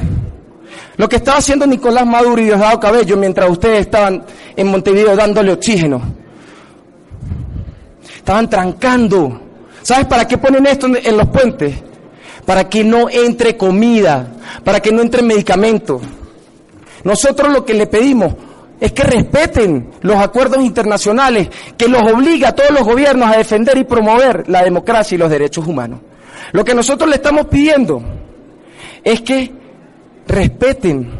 lo 0.96 1.06
que 1.06 1.16
estaba 1.16 1.36
haciendo 1.36 1.66
Nicolás 1.66 2.06
Maduro 2.06 2.40
y 2.40 2.46
Diosdado 2.46 2.80
Cabello 2.80 3.18
mientras 3.18 3.50
ustedes 3.50 3.80
estaban 3.80 4.24
en 4.56 4.66
Montevideo 4.68 5.14
dándole 5.16 5.52
oxígeno. 5.52 6.00
Estaban 8.16 8.48
trancando. 8.48 9.38
¿Sabes 9.82 10.06
para 10.06 10.26
qué 10.26 10.38
ponen 10.38 10.64
esto 10.64 10.86
en 10.86 11.16
los 11.16 11.26
puentes? 11.26 11.74
Para 12.48 12.66
que 12.66 12.82
no 12.82 13.10
entre 13.10 13.58
comida, 13.58 14.26
para 14.64 14.80
que 14.80 14.90
no 14.90 15.02
entre 15.02 15.20
medicamentos. 15.20 16.00
Nosotros 17.04 17.52
lo 17.52 17.62
que 17.62 17.74
le 17.74 17.86
pedimos 17.86 18.32
es 18.80 18.90
que 18.92 19.02
respeten 19.02 19.90
los 20.00 20.16
acuerdos 20.16 20.64
internacionales 20.64 21.50
que 21.76 21.88
los 21.88 22.00
obliga 22.10 22.48
a 22.48 22.54
todos 22.54 22.70
los 22.70 22.84
gobiernos 22.84 23.28
a 23.28 23.36
defender 23.36 23.76
y 23.76 23.84
promover 23.84 24.48
la 24.48 24.64
democracia 24.64 25.14
y 25.14 25.18
los 25.18 25.28
derechos 25.28 25.66
humanos. 25.66 26.00
Lo 26.52 26.64
que 26.64 26.72
nosotros 26.72 27.10
le 27.10 27.16
estamos 27.16 27.48
pidiendo 27.48 28.02
es 29.04 29.20
que 29.20 29.52
respeten, 30.26 31.10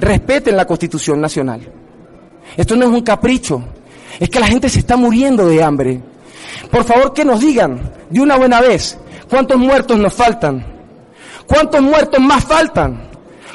respeten 0.00 0.56
la 0.56 0.66
Constitución 0.66 1.20
Nacional. 1.20 1.60
Esto 2.56 2.74
no 2.74 2.86
es 2.86 2.90
un 2.90 3.02
capricho, 3.02 3.62
es 4.18 4.28
que 4.28 4.40
la 4.40 4.48
gente 4.48 4.68
se 4.68 4.80
está 4.80 4.96
muriendo 4.96 5.46
de 5.46 5.62
hambre. 5.62 6.00
Por 6.68 6.82
favor 6.82 7.12
que 7.14 7.24
nos 7.24 7.38
digan 7.38 7.92
de 8.10 8.20
una 8.20 8.36
buena 8.36 8.60
vez 8.60 8.98
¿Cuántos 9.32 9.56
muertos 9.56 9.98
nos 9.98 10.12
faltan? 10.12 10.62
¿Cuántos 11.46 11.80
muertos 11.80 12.20
más 12.20 12.44
faltan? 12.44 13.00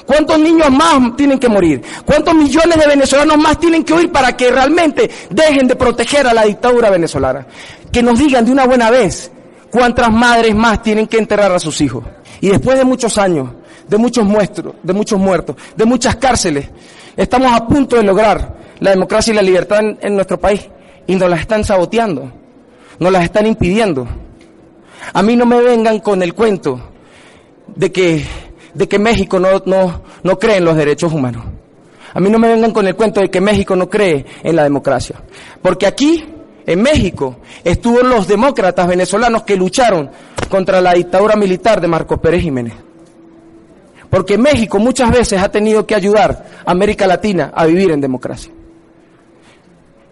¿Cuántos 0.08 0.40
niños 0.40 0.72
más 0.72 1.16
tienen 1.16 1.38
que 1.38 1.48
morir? 1.48 1.84
¿Cuántos 2.04 2.34
millones 2.34 2.80
de 2.80 2.88
venezolanos 2.88 3.38
más 3.38 3.60
tienen 3.60 3.84
que 3.84 3.94
huir 3.94 4.12
para 4.12 4.36
que 4.36 4.50
realmente 4.50 5.08
dejen 5.30 5.68
de 5.68 5.76
proteger 5.76 6.26
a 6.26 6.34
la 6.34 6.46
dictadura 6.46 6.90
venezolana? 6.90 7.46
Que 7.92 8.02
nos 8.02 8.18
digan 8.18 8.44
de 8.44 8.54
una 8.54 8.66
buena 8.66 8.90
vez 8.90 9.32
cuántas 9.70 10.12
madres 10.12 10.56
más 10.56 10.82
tienen 10.82 11.06
que 11.06 11.20
enterrar 11.20 11.52
a 11.52 11.60
sus 11.60 11.80
hijos. 11.80 12.04
Y 12.42 12.50
después 12.50 12.76
de 12.76 12.84
muchos 12.84 13.16
años, 13.20 13.48
de 13.88 13.98
muchos 13.98 14.26
muertos, 14.26 14.74
de 14.82 14.94
muchos 14.94 15.20
muertos, 15.20 15.58
de 15.76 15.86
muchas 15.86 16.16
cárceles, 16.16 16.68
estamos 17.16 17.54
a 17.54 17.68
punto 17.68 17.98
de 17.98 18.02
lograr 18.02 18.56
la 18.80 18.90
democracia 18.90 19.32
y 19.32 19.36
la 19.36 19.44
libertad 19.44 19.82
en, 19.82 20.00
en 20.02 20.16
nuestro 20.16 20.40
país 20.40 20.68
y 21.06 21.14
nos 21.14 21.30
las 21.30 21.42
están 21.42 21.64
saboteando, 21.64 22.32
nos 22.98 23.12
las 23.12 23.24
están 23.26 23.46
impidiendo. 23.46 24.08
A 25.14 25.22
mí 25.22 25.36
no 25.36 25.46
me 25.46 25.62
vengan 25.62 26.00
con 26.00 26.22
el 26.22 26.34
cuento 26.34 26.80
de 27.76 27.92
que, 27.92 28.26
de 28.74 28.88
que 28.88 29.00
México 29.00 29.40
no, 29.40 29.62
no, 29.66 30.02
no 30.24 30.40
cree 30.40 30.58
en 30.58 30.66
los 30.66 30.76
derechos 30.76 31.14
humanos. 31.14 31.44
A 32.14 32.20
mí 32.20 32.30
no 32.30 32.40
me 32.40 32.48
vengan 32.48 32.72
con 32.72 32.88
el 32.88 32.96
cuento 32.96 33.22
de 33.22 33.30
que 33.30 33.42
México 33.42 33.76
no 33.76 33.90
cree 33.90 34.26
en 34.44 34.56
la 34.56 34.64
democracia. 34.64 35.22
Porque 35.62 35.86
aquí, 35.86 36.26
en 36.66 36.82
México, 36.82 37.38
estuvo 37.64 38.02
los 38.02 38.28
demócratas 38.28 38.88
venezolanos 38.88 39.44
que 39.44 39.56
lucharon 39.56 40.10
contra 40.50 40.82
la 40.82 40.94
dictadura 40.94 41.36
militar 41.36 41.80
de 41.80 41.88
Marcos 41.88 42.20
Pérez 42.20 42.42
Jiménez. 42.42 42.74
Porque 44.10 44.38
México 44.38 44.80
muchas 44.80 45.12
veces 45.12 45.42
ha 45.42 45.50
tenido 45.50 45.86
que 45.86 45.94
ayudar 45.94 46.46
a 46.66 46.72
América 46.72 47.06
Latina 47.08 47.52
a 47.54 47.66
vivir 47.66 47.92
en 47.92 48.02
democracia. 48.02 48.52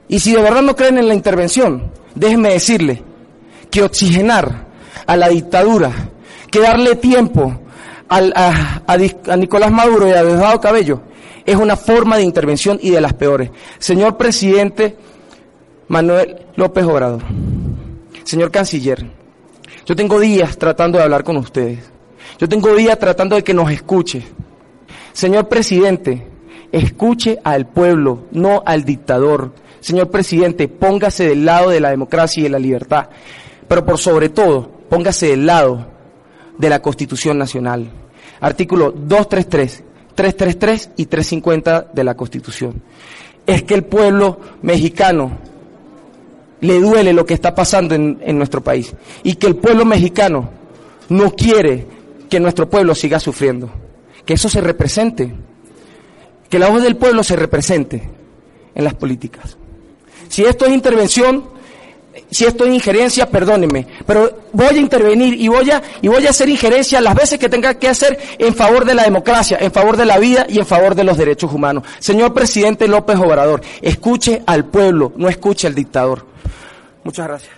Y 0.07 0.19
si 0.19 0.33
de 0.33 0.41
verdad 0.41 0.61
no 0.61 0.75
creen 0.75 0.97
en 0.97 1.07
la 1.07 1.15
intervención, 1.15 1.91
déjenme 2.13 2.53
decirle 2.53 3.01
que 3.71 3.81
oxigenar 3.81 4.64
a 5.05 5.15
la 5.15 5.29
dictadura, 5.29 5.91
que 6.51 6.60
darle 6.60 6.95
tiempo 6.95 7.60
a, 8.10 8.97
Nicolás 9.38 9.71
Maduro 9.71 10.08
y 10.08 10.12
a 10.12 10.23
Diosdado 10.23 10.62
Cabello 10.62 11.01
es 11.45 11.55
una 11.55 11.75
forma 11.75 12.17
de 12.17 12.23
intervención 12.23 12.79
y 12.81 12.89
de 12.89 13.01
las 13.01 13.13
peores. 13.13 13.51
Señor 13.77 14.17
presidente 14.17 14.97
Manuel 15.88 16.38
López 16.55 16.86
Obrador, 16.86 17.21
señor 18.23 18.51
canciller, 18.51 19.05
yo 19.86 19.95
tengo 19.95 20.19
días 20.19 20.58
tratando 20.58 20.97
de 20.97 21.03
hablar 21.03 21.23
con 21.23 21.38
ustedes. 21.38 21.79
Yo 22.39 22.49
tengo 22.49 22.75
días 22.75 22.97
tratando 22.97 23.36
de 23.36 23.43
que 23.43 23.53
nos 23.53 23.71
escuche. 23.71 24.23
Señor 25.13 25.47
presidente, 25.47 26.27
escuche 26.71 27.39
al 27.43 27.67
pueblo, 27.67 28.23
no 28.31 28.63
al 28.65 28.84
dictador. 28.84 29.53
Señor 29.79 30.10
presidente, 30.10 30.67
póngase 30.67 31.29
del 31.29 31.45
lado 31.45 31.69
de 31.69 31.79
la 31.79 31.91
democracia 31.91 32.41
y 32.41 32.43
de 32.43 32.49
la 32.49 32.60
libertad. 32.60 33.10
Pero 33.67 33.86
por 33.86 33.99
sobre 33.99 34.29
todo, 34.29 34.71
póngase 34.95 35.27
del 35.27 35.45
lado 35.45 35.86
de 36.58 36.69
la 36.69 36.81
Constitución 36.81 37.38
Nacional. 37.38 37.91
Artículo 38.39 38.93
233, 38.93 39.84
333 40.15 40.89
y 40.95 41.05
350 41.08 41.88
de 41.93 42.03
la 42.05 42.15
Constitución. 42.15 42.81
Es 43.45 43.63
que 43.63 43.73
el 43.73 43.84
pueblo 43.84 44.39
mexicano 44.62 45.38
le 46.62 46.79
duele 46.79 47.12
lo 47.12 47.25
que 47.25 47.34
está 47.34 47.53
pasando 47.53 47.93
en, 47.93 48.19
en 48.21 48.38
nuestro 48.38 48.63
país 48.63 48.95
y 49.21 49.36
que 49.36 49.47
el 49.47 49.58
pueblo 49.58 49.84
mexicano 49.84 50.49
no 51.10 51.31
quiere 51.31 51.86
que 52.29 52.39
nuestro 52.39 52.69
pueblo 52.69 52.95
siga 52.95 53.19
sufriendo. 53.19 53.69
Que 54.25 54.36
eso 54.36 54.47
se 54.47 54.62
represente, 54.62 55.36
que 56.49 56.58
la 56.58 56.69
voz 56.69 56.81
del 56.81 56.95
pueblo 56.95 57.21
se 57.21 57.36
represente 57.36 58.10
en 58.73 58.84
las 58.86 58.93
políticas. 58.93 59.58
Si 60.29 60.45
esto 60.45 60.65
es 60.65 60.71
intervención, 60.71 61.54
si 62.31 62.45
esto 62.45 62.65
es 62.65 62.73
injerencia, 62.73 63.29
perdóneme, 63.29 63.88
pero 64.05 64.47
voy 64.51 64.77
a 64.77 64.79
intervenir 64.79 65.39
y 65.39 65.47
voy 65.47 65.71
a, 65.71 65.81
y 66.01 66.07
voy 66.07 66.25
a 66.27 66.31
hacer 66.31 66.49
injerencia 66.49 67.01
las 67.01 67.15
veces 67.15 67.39
que 67.39 67.49
tenga 67.49 67.75
que 67.75 67.88
hacer 67.88 68.17
en 68.38 68.53
favor 68.53 68.85
de 68.85 68.95
la 68.95 69.03
democracia, 69.03 69.57
en 69.59 69.71
favor 69.71 69.97
de 69.97 70.05
la 70.05 70.17
vida 70.17 70.45
y 70.49 70.59
en 70.59 70.65
favor 70.65 70.95
de 70.95 71.03
los 71.03 71.17
derechos 71.17 71.53
humanos. 71.53 71.83
Señor 71.99 72.33
presidente 72.33 72.88
López 72.88 73.17
Obrador, 73.17 73.61
escuche 73.81 74.41
al 74.45 74.65
pueblo, 74.65 75.13
no 75.15 75.29
escuche 75.29 75.67
al 75.67 75.75
dictador. 75.75 76.25
Muchas 77.03 77.27
gracias. 77.27 77.51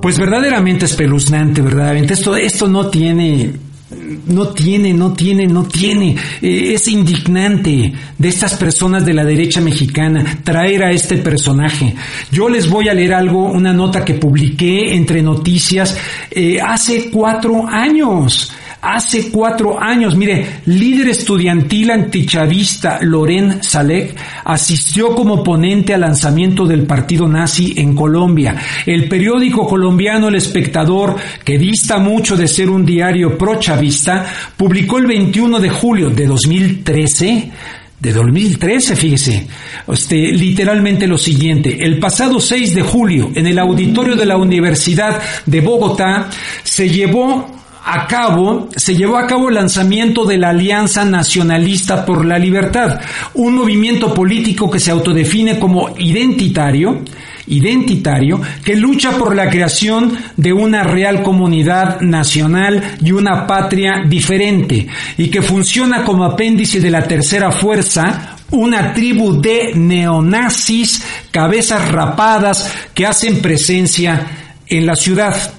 Pues 0.00 0.18
verdaderamente 0.18 0.84
espeluznante, 0.84 1.60
verdaderamente. 1.60 2.14
Esto, 2.14 2.36
esto 2.36 2.68
no 2.68 2.88
tiene 2.88 3.52
no 3.90 4.48
tiene, 4.48 4.92
no 4.92 5.12
tiene, 5.12 5.46
no 5.46 5.64
tiene. 5.64 6.14
Eh, 6.42 6.74
es 6.74 6.88
indignante 6.88 7.92
de 8.18 8.28
estas 8.28 8.54
personas 8.54 9.04
de 9.04 9.14
la 9.14 9.24
derecha 9.24 9.60
mexicana 9.60 10.40
traer 10.44 10.84
a 10.84 10.92
este 10.92 11.18
personaje. 11.18 11.94
Yo 12.30 12.48
les 12.48 12.68
voy 12.68 12.88
a 12.88 12.94
leer 12.94 13.14
algo, 13.14 13.44
una 13.46 13.72
nota 13.72 14.04
que 14.04 14.14
publiqué 14.14 14.94
entre 14.94 15.22
noticias 15.22 15.96
eh, 16.30 16.60
hace 16.60 17.10
cuatro 17.10 17.66
años 17.66 18.52
Hace 18.80 19.30
cuatro 19.30 19.80
años, 19.82 20.14
mire, 20.14 20.60
líder 20.66 21.08
estudiantil 21.08 21.90
antichavista 21.90 23.00
Loren 23.02 23.60
Salek 23.60 24.14
asistió 24.44 25.16
como 25.16 25.42
ponente 25.42 25.94
al 25.94 26.02
lanzamiento 26.02 26.64
del 26.64 26.84
partido 26.86 27.26
nazi 27.26 27.74
en 27.76 27.96
Colombia. 27.96 28.56
El 28.86 29.08
periódico 29.08 29.66
colombiano 29.66 30.28
El 30.28 30.36
Espectador, 30.36 31.16
que 31.42 31.58
dista 31.58 31.98
mucho 31.98 32.36
de 32.36 32.46
ser 32.46 32.70
un 32.70 32.86
diario 32.86 33.36
pro-chavista, 33.36 34.24
publicó 34.56 34.98
el 34.98 35.06
21 35.06 35.58
de 35.58 35.70
julio 35.70 36.10
de 36.10 36.26
2013 36.26 37.50
de 37.98 38.12
2013, 38.12 38.94
fíjese, 38.94 39.48
este, 39.88 40.16
literalmente 40.30 41.08
lo 41.08 41.18
siguiente, 41.18 41.78
el 41.80 41.98
pasado 41.98 42.38
6 42.38 42.76
de 42.76 42.82
julio 42.82 43.32
en 43.34 43.48
el 43.48 43.58
auditorio 43.58 44.14
de 44.14 44.24
la 44.24 44.36
Universidad 44.36 45.20
de 45.46 45.60
Bogotá 45.60 46.30
se 46.62 46.88
llevó 46.88 47.58
a 47.84 48.06
cabo, 48.06 48.68
se 48.76 48.94
llevó 48.94 49.16
a 49.16 49.26
cabo 49.26 49.48
el 49.48 49.54
lanzamiento 49.54 50.24
de 50.24 50.36
la 50.36 50.50
Alianza 50.50 51.04
Nacionalista 51.04 52.04
por 52.04 52.24
la 52.24 52.38
Libertad, 52.38 53.00
un 53.34 53.54
movimiento 53.54 54.12
político 54.12 54.70
que 54.70 54.80
se 54.80 54.90
autodefine 54.90 55.58
como 55.58 55.90
identitario, 55.98 57.02
identitario 57.46 58.40
que 58.62 58.76
lucha 58.76 59.12
por 59.12 59.34
la 59.34 59.48
creación 59.48 60.16
de 60.36 60.52
una 60.52 60.84
real 60.84 61.22
comunidad 61.22 62.00
nacional 62.00 62.98
y 63.02 63.12
una 63.12 63.46
patria 63.46 64.04
diferente 64.06 64.86
y 65.16 65.28
que 65.28 65.42
funciona 65.42 66.04
como 66.04 66.24
apéndice 66.24 66.80
de 66.80 66.90
la 66.90 67.02
tercera 67.02 67.50
fuerza, 67.50 68.36
una 68.50 68.92
tribu 68.92 69.40
de 69.40 69.72
neonazis, 69.74 71.02
cabezas 71.30 71.90
rapadas 71.90 72.72
que 72.94 73.06
hacen 73.06 73.40
presencia 73.40 74.26
en 74.66 74.86
la 74.86 74.96
ciudad. 74.96 75.57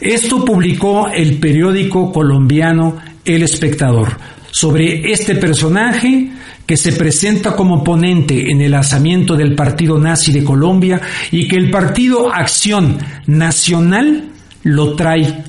Esto 0.00 0.44
publicó 0.44 1.08
el 1.08 1.38
periódico 1.38 2.12
colombiano 2.12 2.96
El 3.24 3.42
Espectador. 3.42 4.16
Sobre 4.50 5.12
este 5.12 5.34
personaje, 5.34 6.30
que 6.66 6.76
se 6.76 6.92
presenta 6.92 7.54
como 7.54 7.84
ponente 7.84 8.50
en 8.50 8.60
el 8.60 8.72
lanzamiento 8.72 9.36
del 9.36 9.54
Partido 9.54 9.98
Nazi 9.98 10.32
de 10.32 10.42
Colombia 10.42 11.00
y 11.30 11.46
que 11.46 11.56
el 11.56 11.70
Partido 11.70 12.32
Acción 12.32 12.98
Nacional 13.26 14.30
lo 14.64 14.94
trae 14.94 15.44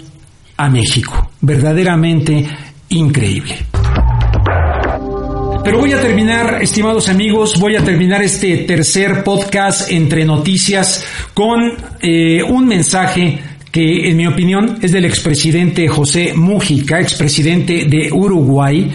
a 0.58 0.70
México. 0.70 1.32
Verdaderamente 1.42 2.46
increíble. 2.90 3.58
Pero 5.64 5.80
voy 5.80 5.92
a 5.92 6.02
terminar, 6.02 6.60
estimados 6.62 7.10
amigos, 7.10 7.60
voy 7.60 7.76
a 7.76 7.84
terminar 7.84 8.22
este 8.22 8.60
tercer 8.60 9.24
podcast 9.24 9.92
entre 9.92 10.24
noticias 10.24 11.04
con 11.34 11.60
eh, 12.00 12.42
un 12.42 12.66
mensaje 12.68 13.42
que 13.78 14.10
en 14.10 14.18
mi 14.18 14.26
opinión 14.26 14.80
es 14.82 14.92
del 14.92 15.06
expresidente 15.06 15.88
José 15.88 16.34
Mújica, 16.36 17.00
expresidente 17.00 17.86
de 17.86 18.10
Uruguay, 18.12 18.92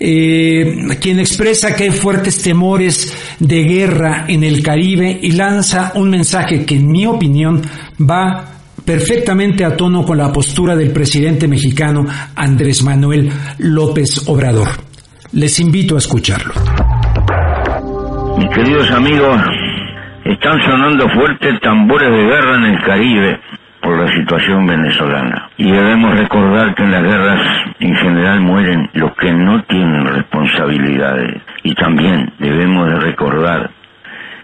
eh, 0.00 0.74
quien 0.98 1.18
expresa 1.18 1.76
que 1.76 1.84
hay 1.84 1.90
fuertes 1.90 2.40
temores 2.40 3.36
de 3.38 3.62
guerra 3.62 4.24
en 4.26 4.42
el 4.42 4.62
Caribe 4.62 5.18
y 5.20 5.32
lanza 5.32 5.92
un 5.96 6.08
mensaje 6.08 6.64
que 6.64 6.76
en 6.76 6.90
mi 6.90 7.04
opinión 7.04 7.60
va 8.00 8.42
perfectamente 8.86 9.66
a 9.66 9.76
tono 9.76 10.02
con 10.02 10.16
la 10.16 10.32
postura 10.32 10.74
del 10.76 10.92
presidente 10.92 11.46
mexicano 11.46 12.06
Andrés 12.34 12.82
Manuel 12.82 13.30
López 13.58 14.28
Obrador. 14.28 14.68
Les 15.32 15.60
invito 15.60 15.96
a 15.96 15.98
escucharlo. 15.98 16.54
Mis 18.38 18.48
queridos 18.48 18.90
amigos, 18.92 19.42
están 20.24 20.58
sonando 20.62 21.06
fuertes 21.10 21.60
tambores 21.60 22.10
de 22.10 22.24
guerra 22.24 22.56
en 22.56 22.64
el 22.74 22.82
Caribe 22.82 23.38
por 23.82 23.98
la 23.98 24.10
situación 24.12 24.64
venezolana. 24.64 25.50
Y 25.56 25.70
debemos 25.70 26.16
recordar 26.16 26.74
que 26.74 26.84
en 26.84 26.92
las 26.92 27.02
guerras 27.02 27.40
en 27.80 27.96
general 27.96 28.40
mueren 28.40 28.88
los 28.94 29.12
que 29.16 29.32
no 29.32 29.62
tienen 29.64 30.06
responsabilidades. 30.06 31.42
Y 31.64 31.74
también 31.74 32.32
debemos 32.38 32.88
de 32.88 33.00
recordar 33.00 33.70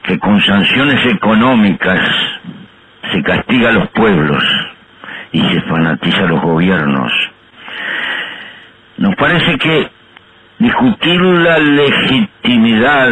que 0.03 0.19
con 0.19 0.41
sanciones 0.43 1.07
económicas 1.07 2.01
se 3.13 3.23
castiga 3.23 3.71
a 3.71 3.73
los 3.73 3.89
pueblos 3.91 4.45
y 5.31 5.41
se 5.41 5.61
fanatiza 5.63 6.25
a 6.25 6.29
los 6.29 6.43
gobiernos. 6.43 7.13
Nos 8.97 9.15
parece 9.15 9.57
que 9.59 9.89
discutir 10.59 11.21
la 11.21 11.59
legitimidad 11.59 13.09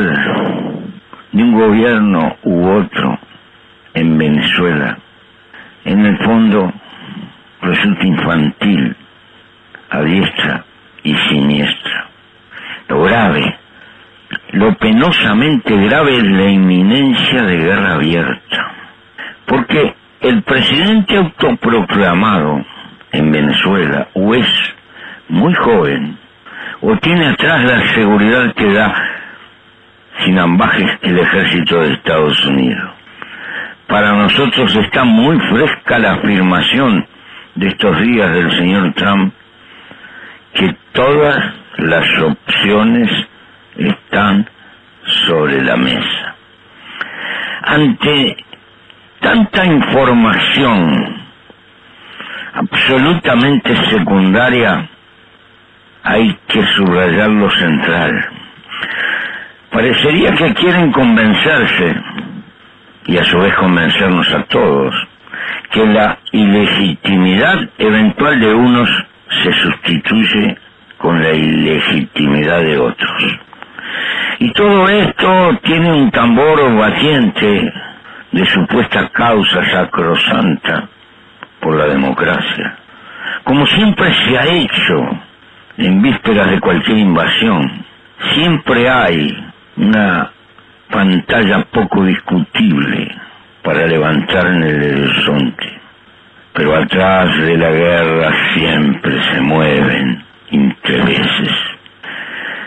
de 1.30 1.42
un 1.42 1.52
gobierno 1.52 2.36
u 2.42 2.68
otro 2.68 3.16
en 3.94 4.18
Venezuela 4.18 4.98
en 5.86 6.04
el 6.04 6.18
fondo 6.18 6.72
resulta 7.62 8.04
infantil, 8.04 8.96
a 9.88 10.02
diestra 10.02 10.64
y 11.04 11.14
siniestra. 11.28 12.08
Lo 12.88 13.02
grave, 13.02 13.56
lo 14.52 14.74
penosamente 14.74 15.76
grave 15.76 16.16
es 16.16 16.24
la 16.24 16.50
inminencia 16.50 17.42
de 17.42 17.56
guerra 17.58 17.94
abierta, 17.94 18.72
porque 19.46 19.94
el 20.20 20.42
presidente 20.42 21.16
autoproclamado 21.16 22.64
en 23.12 23.30
Venezuela 23.30 24.08
o 24.14 24.34
es 24.34 24.48
muy 25.28 25.54
joven 25.54 26.18
o 26.80 26.96
tiene 26.96 27.28
atrás 27.28 27.62
la 27.62 27.94
seguridad 27.94 28.54
que 28.54 28.72
da 28.72 28.92
sin 30.24 30.38
ambajes 30.38 30.98
el 31.02 31.18
ejército 31.18 31.80
de 31.80 31.92
Estados 31.92 32.44
Unidos 32.44 32.95
para 33.86 34.12
nosotros 34.12 34.74
está 34.76 35.04
muy 35.04 35.38
fresca 35.48 35.98
la 35.98 36.14
afirmación 36.14 37.06
de 37.54 37.68
estos 37.68 38.00
días 38.00 38.32
del 38.32 38.50
señor 38.52 38.92
Trump 38.94 39.32
que 40.54 40.76
todas 40.92 41.54
las 41.78 42.22
opciones 42.22 43.10
están 43.76 44.48
sobre 45.26 45.62
la 45.62 45.76
mesa. 45.76 46.34
Ante 47.62 48.36
tanta 49.20 49.66
información 49.66 51.22
absolutamente 52.54 53.76
secundaria, 53.90 54.88
hay 56.02 56.38
que 56.48 56.62
subrayar 56.74 57.28
lo 57.30 57.50
central. 57.50 58.28
Parecería 59.70 60.32
que 60.32 60.54
quieren 60.54 60.90
convencerse 60.90 61.96
y 63.06 63.18
a 63.18 63.24
su 63.24 63.38
vez 63.38 63.54
convencernos 63.54 64.32
a 64.32 64.42
todos 64.44 64.94
que 65.70 65.86
la 65.86 66.18
ilegitimidad 66.32 67.70
eventual 67.78 68.40
de 68.40 68.54
unos 68.54 68.88
se 69.42 69.52
sustituye 69.52 70.56
con 70.98 71.22
la 71.22 71.32
ilegitimidad 71.32 72.60
de 72.60 72.78
otros. 72.78 73.38
Y 74.38 74.50
todo 74.52 74.88
esto 74.88 75.58
tiene 75.62 75.92
un 75.92 76.10
tambor 76.10 76.76
batiente 76.76 77.72
de 78.32 78.46
supuesta 78.46 79.08
causa 79.10 79.64
sacrosanta 79.70 80.88
por 81.60 81.76
la 81.76 81.86
democracia, 81.86 82.78
como 83.44 83.66
siempre 83.66 84.12
se 84.12 84.38
ha 84.38 84.44
hecho 84.46 84.94
en 85.78 86.02
vísperas 86.02 86.50
de 86.50 86.60
cualquier 86.60 86.98
invasión. 86.98 87.84
Siempre 88.34 88.88
hay 88.88 89.52
una 89.76 90.32
pantalla 90.90 91.64
poco 91.70 92.04
discutible 92.04 93.08
para 93.62 93.86
levantar 93.86 94.46
en 94.46 94.62
el 94.62 95.02
horizonte. 95.02 95.80
Pero 96.52 96.74
atrás 96.74 97.36
de 97.38 97.56
la 97.56 97.70
guerra 97.70 98.32
siempre 98.54 99.22
se 99.22 99.40
mueven 99.40 100.24
intereses. 100.50 101.52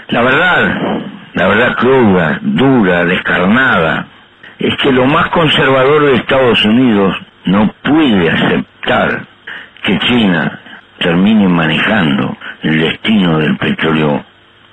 La 0.09 0.21
verdad, 0.21 1.01
la 1.33 1.47
verdad 1.47 1.75
cruda, 1.75 2.39
dura, 2.41 3.05
descarnada, 3.05 4.07
es 4.59 4.75
que 4.77 4.91
lo 4.91 5.05
más 5.05 5.29
conservador 5.29 6.05
de 6.05 6.15
Estados 6.15 6.63
Unidos 6.65 7.15
no 7.45 7.73
puede 7.83 8.29
aceptar 8.29 9.25
que 9.83 9.97
China 9.99 10.59
termine 10.99 11.47
manejando 11.47 12.37
el 12.61 12.79
destino 12.79 13.37
del 13.39 13.57
petróleo 13.57 14.25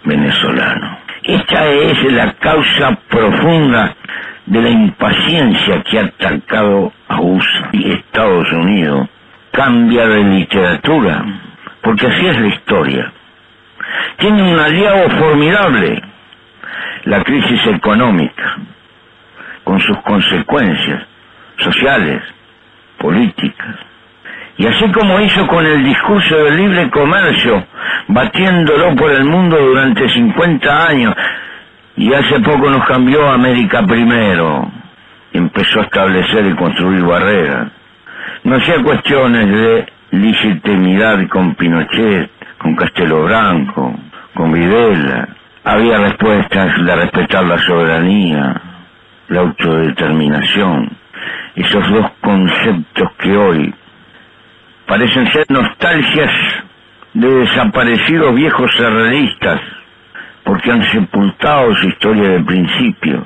venezolano. 0.04 1.05
Esta 1.26 1.66
es 1.66 2.12
la 2.12 2.34
causa 2.34 2.96
profunda 3.08 3.96
de 4.46 4.62
la 4.62 4.70
impaciencia 4.70 5.82
que 5.82 5.98
ha 5.98 6.04
atacado 6.04 6.92
a 7.08 7.20
USA 7.20 7.68
y 7.72 7.90
Estados 7.90 8.52
Unidos. 8.52 9.08
Cambia 9.50 10.06
de 10.06 10.22
literatura, 10.22 11.24
porque 11.82 12.06
así 12.06 12.26
es 12.28 12.40
la 12.40 12.46
historia. 12.46 13.12
Tiene 14.18 14.52
un 14.52 14.60
aliado 14.60 15.10
formidable, 15.10 16.00
la 17.06 17.24
crisis 17.24 17.66
económica, 17.74 18.58
con 19.64 19.80
sus 19.80 19.98
consecuencias 20.02 21.08
sociales, 21.56 22.22
políticas. 22.98 23.85
Y 24.58 24.66
así 24.66 24.90
como 24.90 25.20
hizo 25.20 25.46
con 25.46 25.66
el 25.66 25.84
discurso 25.84 26.36
del 26.36 26.56
libre 26.56 26.90
comercio, 26.90 27.66
batiéndolo 28.08 28.96
por 28.96 29.10
el 29.10 29.24
mundo 29.24 29.58
durante 29.58 30.08
50 30.08 30.88
años 30.88 31.14
y 31.96 32.12
hace 32.12 32.40
poco 32.40 32.70
nos 32.70 32.86
cambió 32.86 33.28
América 33.28 33.84
primero, 33.86 34.70
empezó 35.32 35.80
a 35.80 35.84
establecer 35.84 36.46
y 36.46 36.54
construir 36.54 37.02
barreras. 37.04 37.70
No 38.44 38.56
hacía 38.56 38.82
cuestiones 38.82 39.46
de 39.46 39.86
legitimidad 40.12 41.26
con 41.28 41.54
Pinochet, 41.54 42.30
con 42.58 42.76
Castelo 42.76 43.24
Branco, 43.24 43.94
con 44.34 44.52
Videla. 44.52 45.28
Había 45.64 45.98
respuestas 45.98 46.84
de 46.84 46.96
respetar 46.96 47.44
la 47.44 47.58
soberanía, 47.58 48.62
la 49.28 49.40
autodeterminación, 49.40 50.96
esos 51.56 51.90
dos 51.90 52.10
conceptos 52.20 53.10
que 53.18 53.36
hoy 53.36 53.74
parecen 54.86 55.30
ser 55.32 55.46
nostalgias 55.48 56.30
de 57.14 57.28
desaparecidos 57.28 58.34
viejos 58.34 58.70
serreristas, 58.76 59.60
porque 60.44 60.70
han 60.70 60.82
sepultado 60.90 61.74
su 61.74 61.88
historia 61.88 62.30
de 62.30 62.44
principio, 62.44 63.24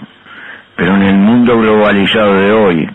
pero 0.77 0.97
en 0.97 1.03
el 1.03 1.17
mundo 1.17 1.59
globalizado 1.59 2.35
de 2.35 2.53
hoy 2.53 2.91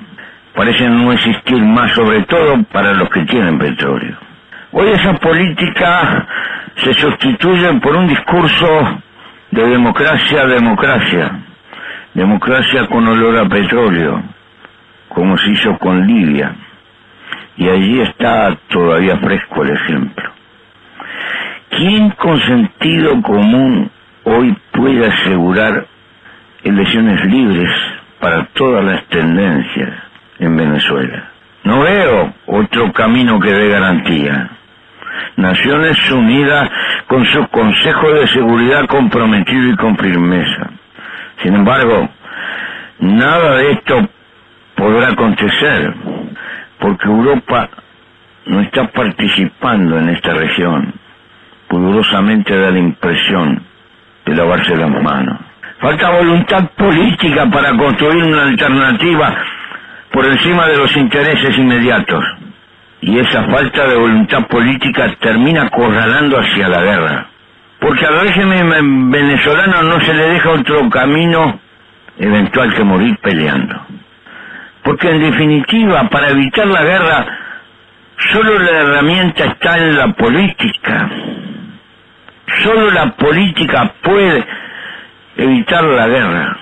parecen 0.55 1.03
no 1.03 1.11
existir 1.11 1.61
más, 1.61 1.91
sobre 1.93 2.23
todo 2.23 2.63
para 2.71 2.93
los 2.93 3.09
que 3.09 3.21
tienen 3.25 3.59
petróleo. 3.59 4.17
Hoy 4.71 4.89
esa 4.89 5.13
política 5.13 6.27
se 6.75 6.93
sustituye 6.93 7.73
por 7.81 7.95
un 7.95 8.07
discurso 8.07 8.99
de 9.51 9.67
democracia, 9.67 10.45
democracia, 10.45 11.31
democracia 12.13 12.87
con 12.87 13.07
olor 13.07 13.37
a 13.37 13.47
petróleo, 13.47 14.23
como 15.09 15.37
se 15.37 15.51
hizo 15.51 15.77
con 15.77 16.05
Libia. 16.05 16.55
Y 17.57 17.69
allí 17.69 18.01
está 18.01 18.55
todavía 18.69 19.17
fresco 19.17 19.63
el 19.63 19.71
ejemplo. 19.71 20.31
¿Quién 21.69 22.09
con 22.11 22.39
sentido 22.41 23.21
común 23.21 23.89
hoy 24.23 24.55
puede 24.71 25.07
asegurar 25.07 25.87
elecciones 26.63 27.25
libres 27.25 27.69
para 28.19 28.45
todas 28.53 28.83
las 28.83 29.05
tendencias 29.07 29.89
en 30.39 30.55
Venezuela? 30.55 31.31
No 31.63 31.81
veo 31.81 32.33
otro 32.45 32.91
camino 32.93 33.39
que 33.39 33.51
dé 33.51 33.69
garantía. 33.69 34.51
Naciones 35.37 36.11
Unidas 36.11 36.69
con 37.07 37.25
su 37.25 37.47
Consejo 37.47 38.11
de 38.11 38.27
Seguridad 38.27 38.85
comprometido 38.87 39.69
y 39.69 39.75
con 39.75 39.97
firmeza. 39.97 40.69
Sin 41.41 41.55
embargo, 41.55 42.09
nada 42.99 43.55
de 43.55 43.71
esto 43.71 44.09
podrá 44.75 45.09
acontecer 45.09 45.93
porque 46.85 47.07
Europa 47.07 47.67
no 48.45 48.61
está 48.61 48.87
participando 48.91 49.97
en 49.97 50.09
esta 50.09 50.35
región. 50.35 50.93
Pudorosamente 51.67 52.55
da 52.55 52.69
la 52.69 52.77
impresión 52.77 53.63
de 54.23 54.35
lavarse 54.35 54.77
las 54.77 54.91
manos. 55.01 55.39
Falta 55.79 56.11
voluntad 56.11 56.69
política 56.77 57.49
para 57.49 57.75
construir 57.75 58.23
una 58.23 58.43
alternativa 58.43 59.35
por 60.11 60.25
encima 60.27 60.67
de 60.67 60.77
los 60.77 60.95
intereses 60.95 61.57
inmediatos. 61.57 62.23
Y 63.01 63.17
esa 63.17 63.45
falta 63.45 63.87
de 63.87 63.95
voluntad 63.95 64.45
política 64.45 65.11
termina 65.19 65.63
acorralando 65.63 66.37
hacia 66.37 66.67
la 66.69 66.81
guerra. 66.81 67.27
Porque 67.79 68.05
al 68.05 68.19
régimen 68.19 69.09
venezolano 69.09 69.81
no 69.81 69.99
se 70.01 70.13
le 70.13 70.27
deja 70.27 70.51
otro 70.51 70.87
camino 70.91 71.59
eventual 72.19 72.75
que 72.75 72.83
morir 72.83 73.17
peleando. 73.23 73.75
Porque 74.85 75.09
en 75.09 75.19
definitiva, 75.19 76.07
para 76.09 76.29
evitar 76.29 76.67
la 76.67 76.83
guerra, 76.83 77.25
solo 78.31 78.59
la 78.59 78.69
herramienta 78.69 79.45
está 79.45 79.79
en 79.79 79.97
la 79.97 80.13
política. 80.13 81.09
Solo 82.63 82.91
la 82.91 83.15
política 83.15 83.93
puede 84.03 84.45
evitar 85.37 85.83
la 85.85 86.07
guerra, 86.07 86.57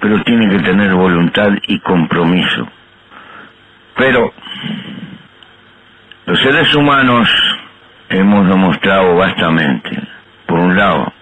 pero 0.00 0.20
tiene 0.24 0.48
que 0.48 0.58
tener 0.58 0.92
voluntad 0.92 1.50
y 1.68 1.78
compromiso. 1.78 2.68
Pero 3.96 4.34
los 6.26 6.40
seres 6.40 6.74
humanos 6.74 7.28
hemos 8.08 8.48
demostrado 8.48 9.14
vastamente, 9.14 10.02
por 10.46 10.58
un 10.58 10.76
lado, 10.76 11.12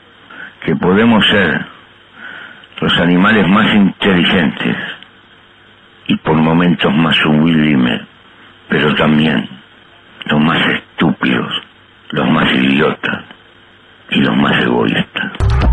que 0.65 0.75
podemos 0.75 1.23
ser 1.27 1.67
los 2.81 2.99
animales 2.99 3.47
más 3.47 3.75
inteligentes 3.75 5.00
y 6.11 6.17
por 6.17 6.35
momentos 6.35 6.93
más 6.93 7.15
sublimes, 7.19 8.01
pero 8.69 8.93
también 8.97 9.49
los 10.25 10.41
más 10.41 10.59
estúpidos, 10.67 11.53
los 12.11 12.29
más 12.29 12.53
idiotas 12.53 13.25
y 14.11 14.19
los 14.19 14.37
más 14.37 14.61
egoístas. 14.61 15.70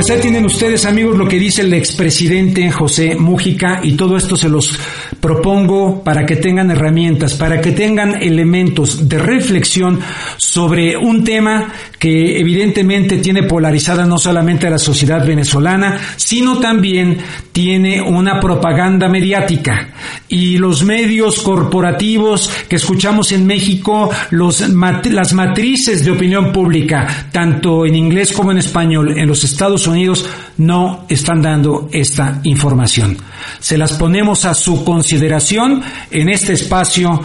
Pues 0.00 0.12
ahí 0.12 0.20
tienen 0.22 0.46
ustedes, 0.46 0.86
amigos, 0.86 1.18
lo 1.18 1.28
que 1.28 1.38
dice 1.38 1.60
el 1.60 1.74
expresidente 1.74 2.70
José 2.70 3.16
Mújica 3.16 3.80
y 3.82 3.92
todo 3.96 4.16
esto 4.16 4.34
se 4.34 4.48
los 4.48 4.78
propongo 5.20 6.02
para 6.02 6.24
que 6.24 6.36
tengan 6.36 6.70
herramientas, 6.70 7.34
para 7.34 7.60
que 7.60 7.72
tengan 7.72 8.14
elementos 8.14 9.06
de 9.06 9.18
reflexión 9.18 10.00
sobre 10.38 10.96
un 10.96 11.22
tema 11.22 11.70
que 11.98 12.40
evidentemente 12.40 13.18
tiene 13.18 13.42
polarizada 13.42 14.06
no 14.06 14.16
solamente 14.16 14.70
la 14.70 14.78
sociedad 14.78 15.26
venezolana, 15.26 16.00
sino 16.16 16.58
también 16.58 17.18
tiene 17.52 18.00
una 18.00 18.40
propaganda 18.40 19.06
mediática. 19.06 19.90
Y 20.28 20.56
los 20.56 20.82
medios 20.82 21.40
corporativos 21.40 22.50
que 22.66 22.76
escuchamos 22.76 23.32
en 23.32 23.46
México, 23.46 24.10
las 24.30 25.32
matrices 25.34 26.02
de 26.02 26.10
opinión 26.10 26.52
pública, 26.52 27.28
tanto 27.30 27.84
en 27.84 27.96
inglés 27.96 28.32
como 28.32 28.50
en 28.50 28.58
español, 28.58 29.18
en 29.18 29.28
los 29.28 29.44
Estados 29.44 29.86
Unidos, 29.90 30.26
no 30.58 31.04
están 31.08 31.42
dando 31.42 31.88
esta 31.92 32.40
información. 32.44 33.16
Se 33.58 33.76
las 33.76 33.92
ponemos 33.94 34.44
a 34.44 34.54
su 34.54 34.84
consideración 34.84 35.82
en 36.10 36.28
este 36.28 36.52
espacio 36.54 37.20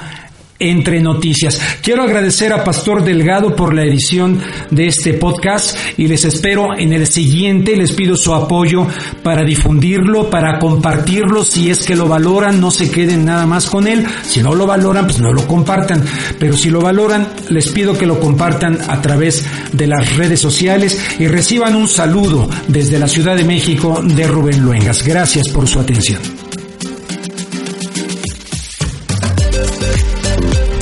entre 0.59 1.01
noticias. 1.01 1.59
Quiero 1.81 2.03
agradecer 2.03 2.53
a 2.53 2.63
Pastor 2.63 3.03
Delgado 3.03 3.55
por 3.55 3.73
la 3.73 3.83
edición 3.83 4.39
de 4.71 4.87
este 4.87 5.13
podcast 5.13 5.77
y 5.97 6.07
les 6.07 6.25
espero 6.25 6.77
en 6.77 6.93
el 6.93 7.07
siguiente. 7.07 7.75
Les 7.75 7.91
pido 7.91 8.15
su 8.15 8.33
apoyo 8.33 8.87
para 9.23 9.43
difundirlo, 9.43 10.29
para 10.29 10.59
compartirlo. 10.59 11.43
Si 11.43 11.69
es 11.69 11.85
que 11.85 11.95
lo 11.95 12.07
valoran, 12.07 12.61
no 12.61 12.71
se 12.71 12.89
queden 12.89 13.25
nada 13.25 13.45
más 13.45 13.67
con 13.67 13.87
él. 13.87 14.05
Si 14.23 14.41
no 14.41 14.55
lo 14.55 14.65
valoran, 14.65 15.05
pues 15.05 15.19
no 15.19 15.33
lo 15.33 15.45
compartan. 15.47 16.03
Pero 16.39 16.55
si 16.55 16.69
lo 16.69 16.81
valoran, 16.81 17.27
les 17.49 17.69
pido 17.69 17.97
que 17.97 18.05
lo 18.05 18.19
compartan 18.19 18.79
a 18.87 19.01
través 19.01 19.45
de 19.73 19.87
las 19.87 20.15
redes 20.15 20.39
sociales 20.39 20.99
y 21.19 21.27
reciban 21.27 21.75
un 21.75 21.87
saludo 21.87 22.49
desde 22.67 22.99
la 22.99 23.07
Ciudad 23.07 23.35
de 23.35 23.43
México 23.43 24.01
de 24.03 24.27
Rubén 24.27 24.61
Luengas. 24.61 25.05
Gracias 25.05 25.49
por 25.49 25.67
su 25.67 25.79
atención. 25.79 26.34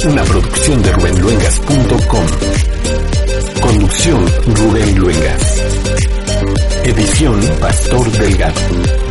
Una 0.06 0.24
producción 0.26 0.82
de 0.84 0.92
rubenluengas.com. 0.92 2.26
Conducción 3.62 4.26
Rubén 4.56 5.00
Luengas. 5.00 5.64
Edición 6.84 7.40
Pastor 7.62 8.12
Delgado. 8.12 9.03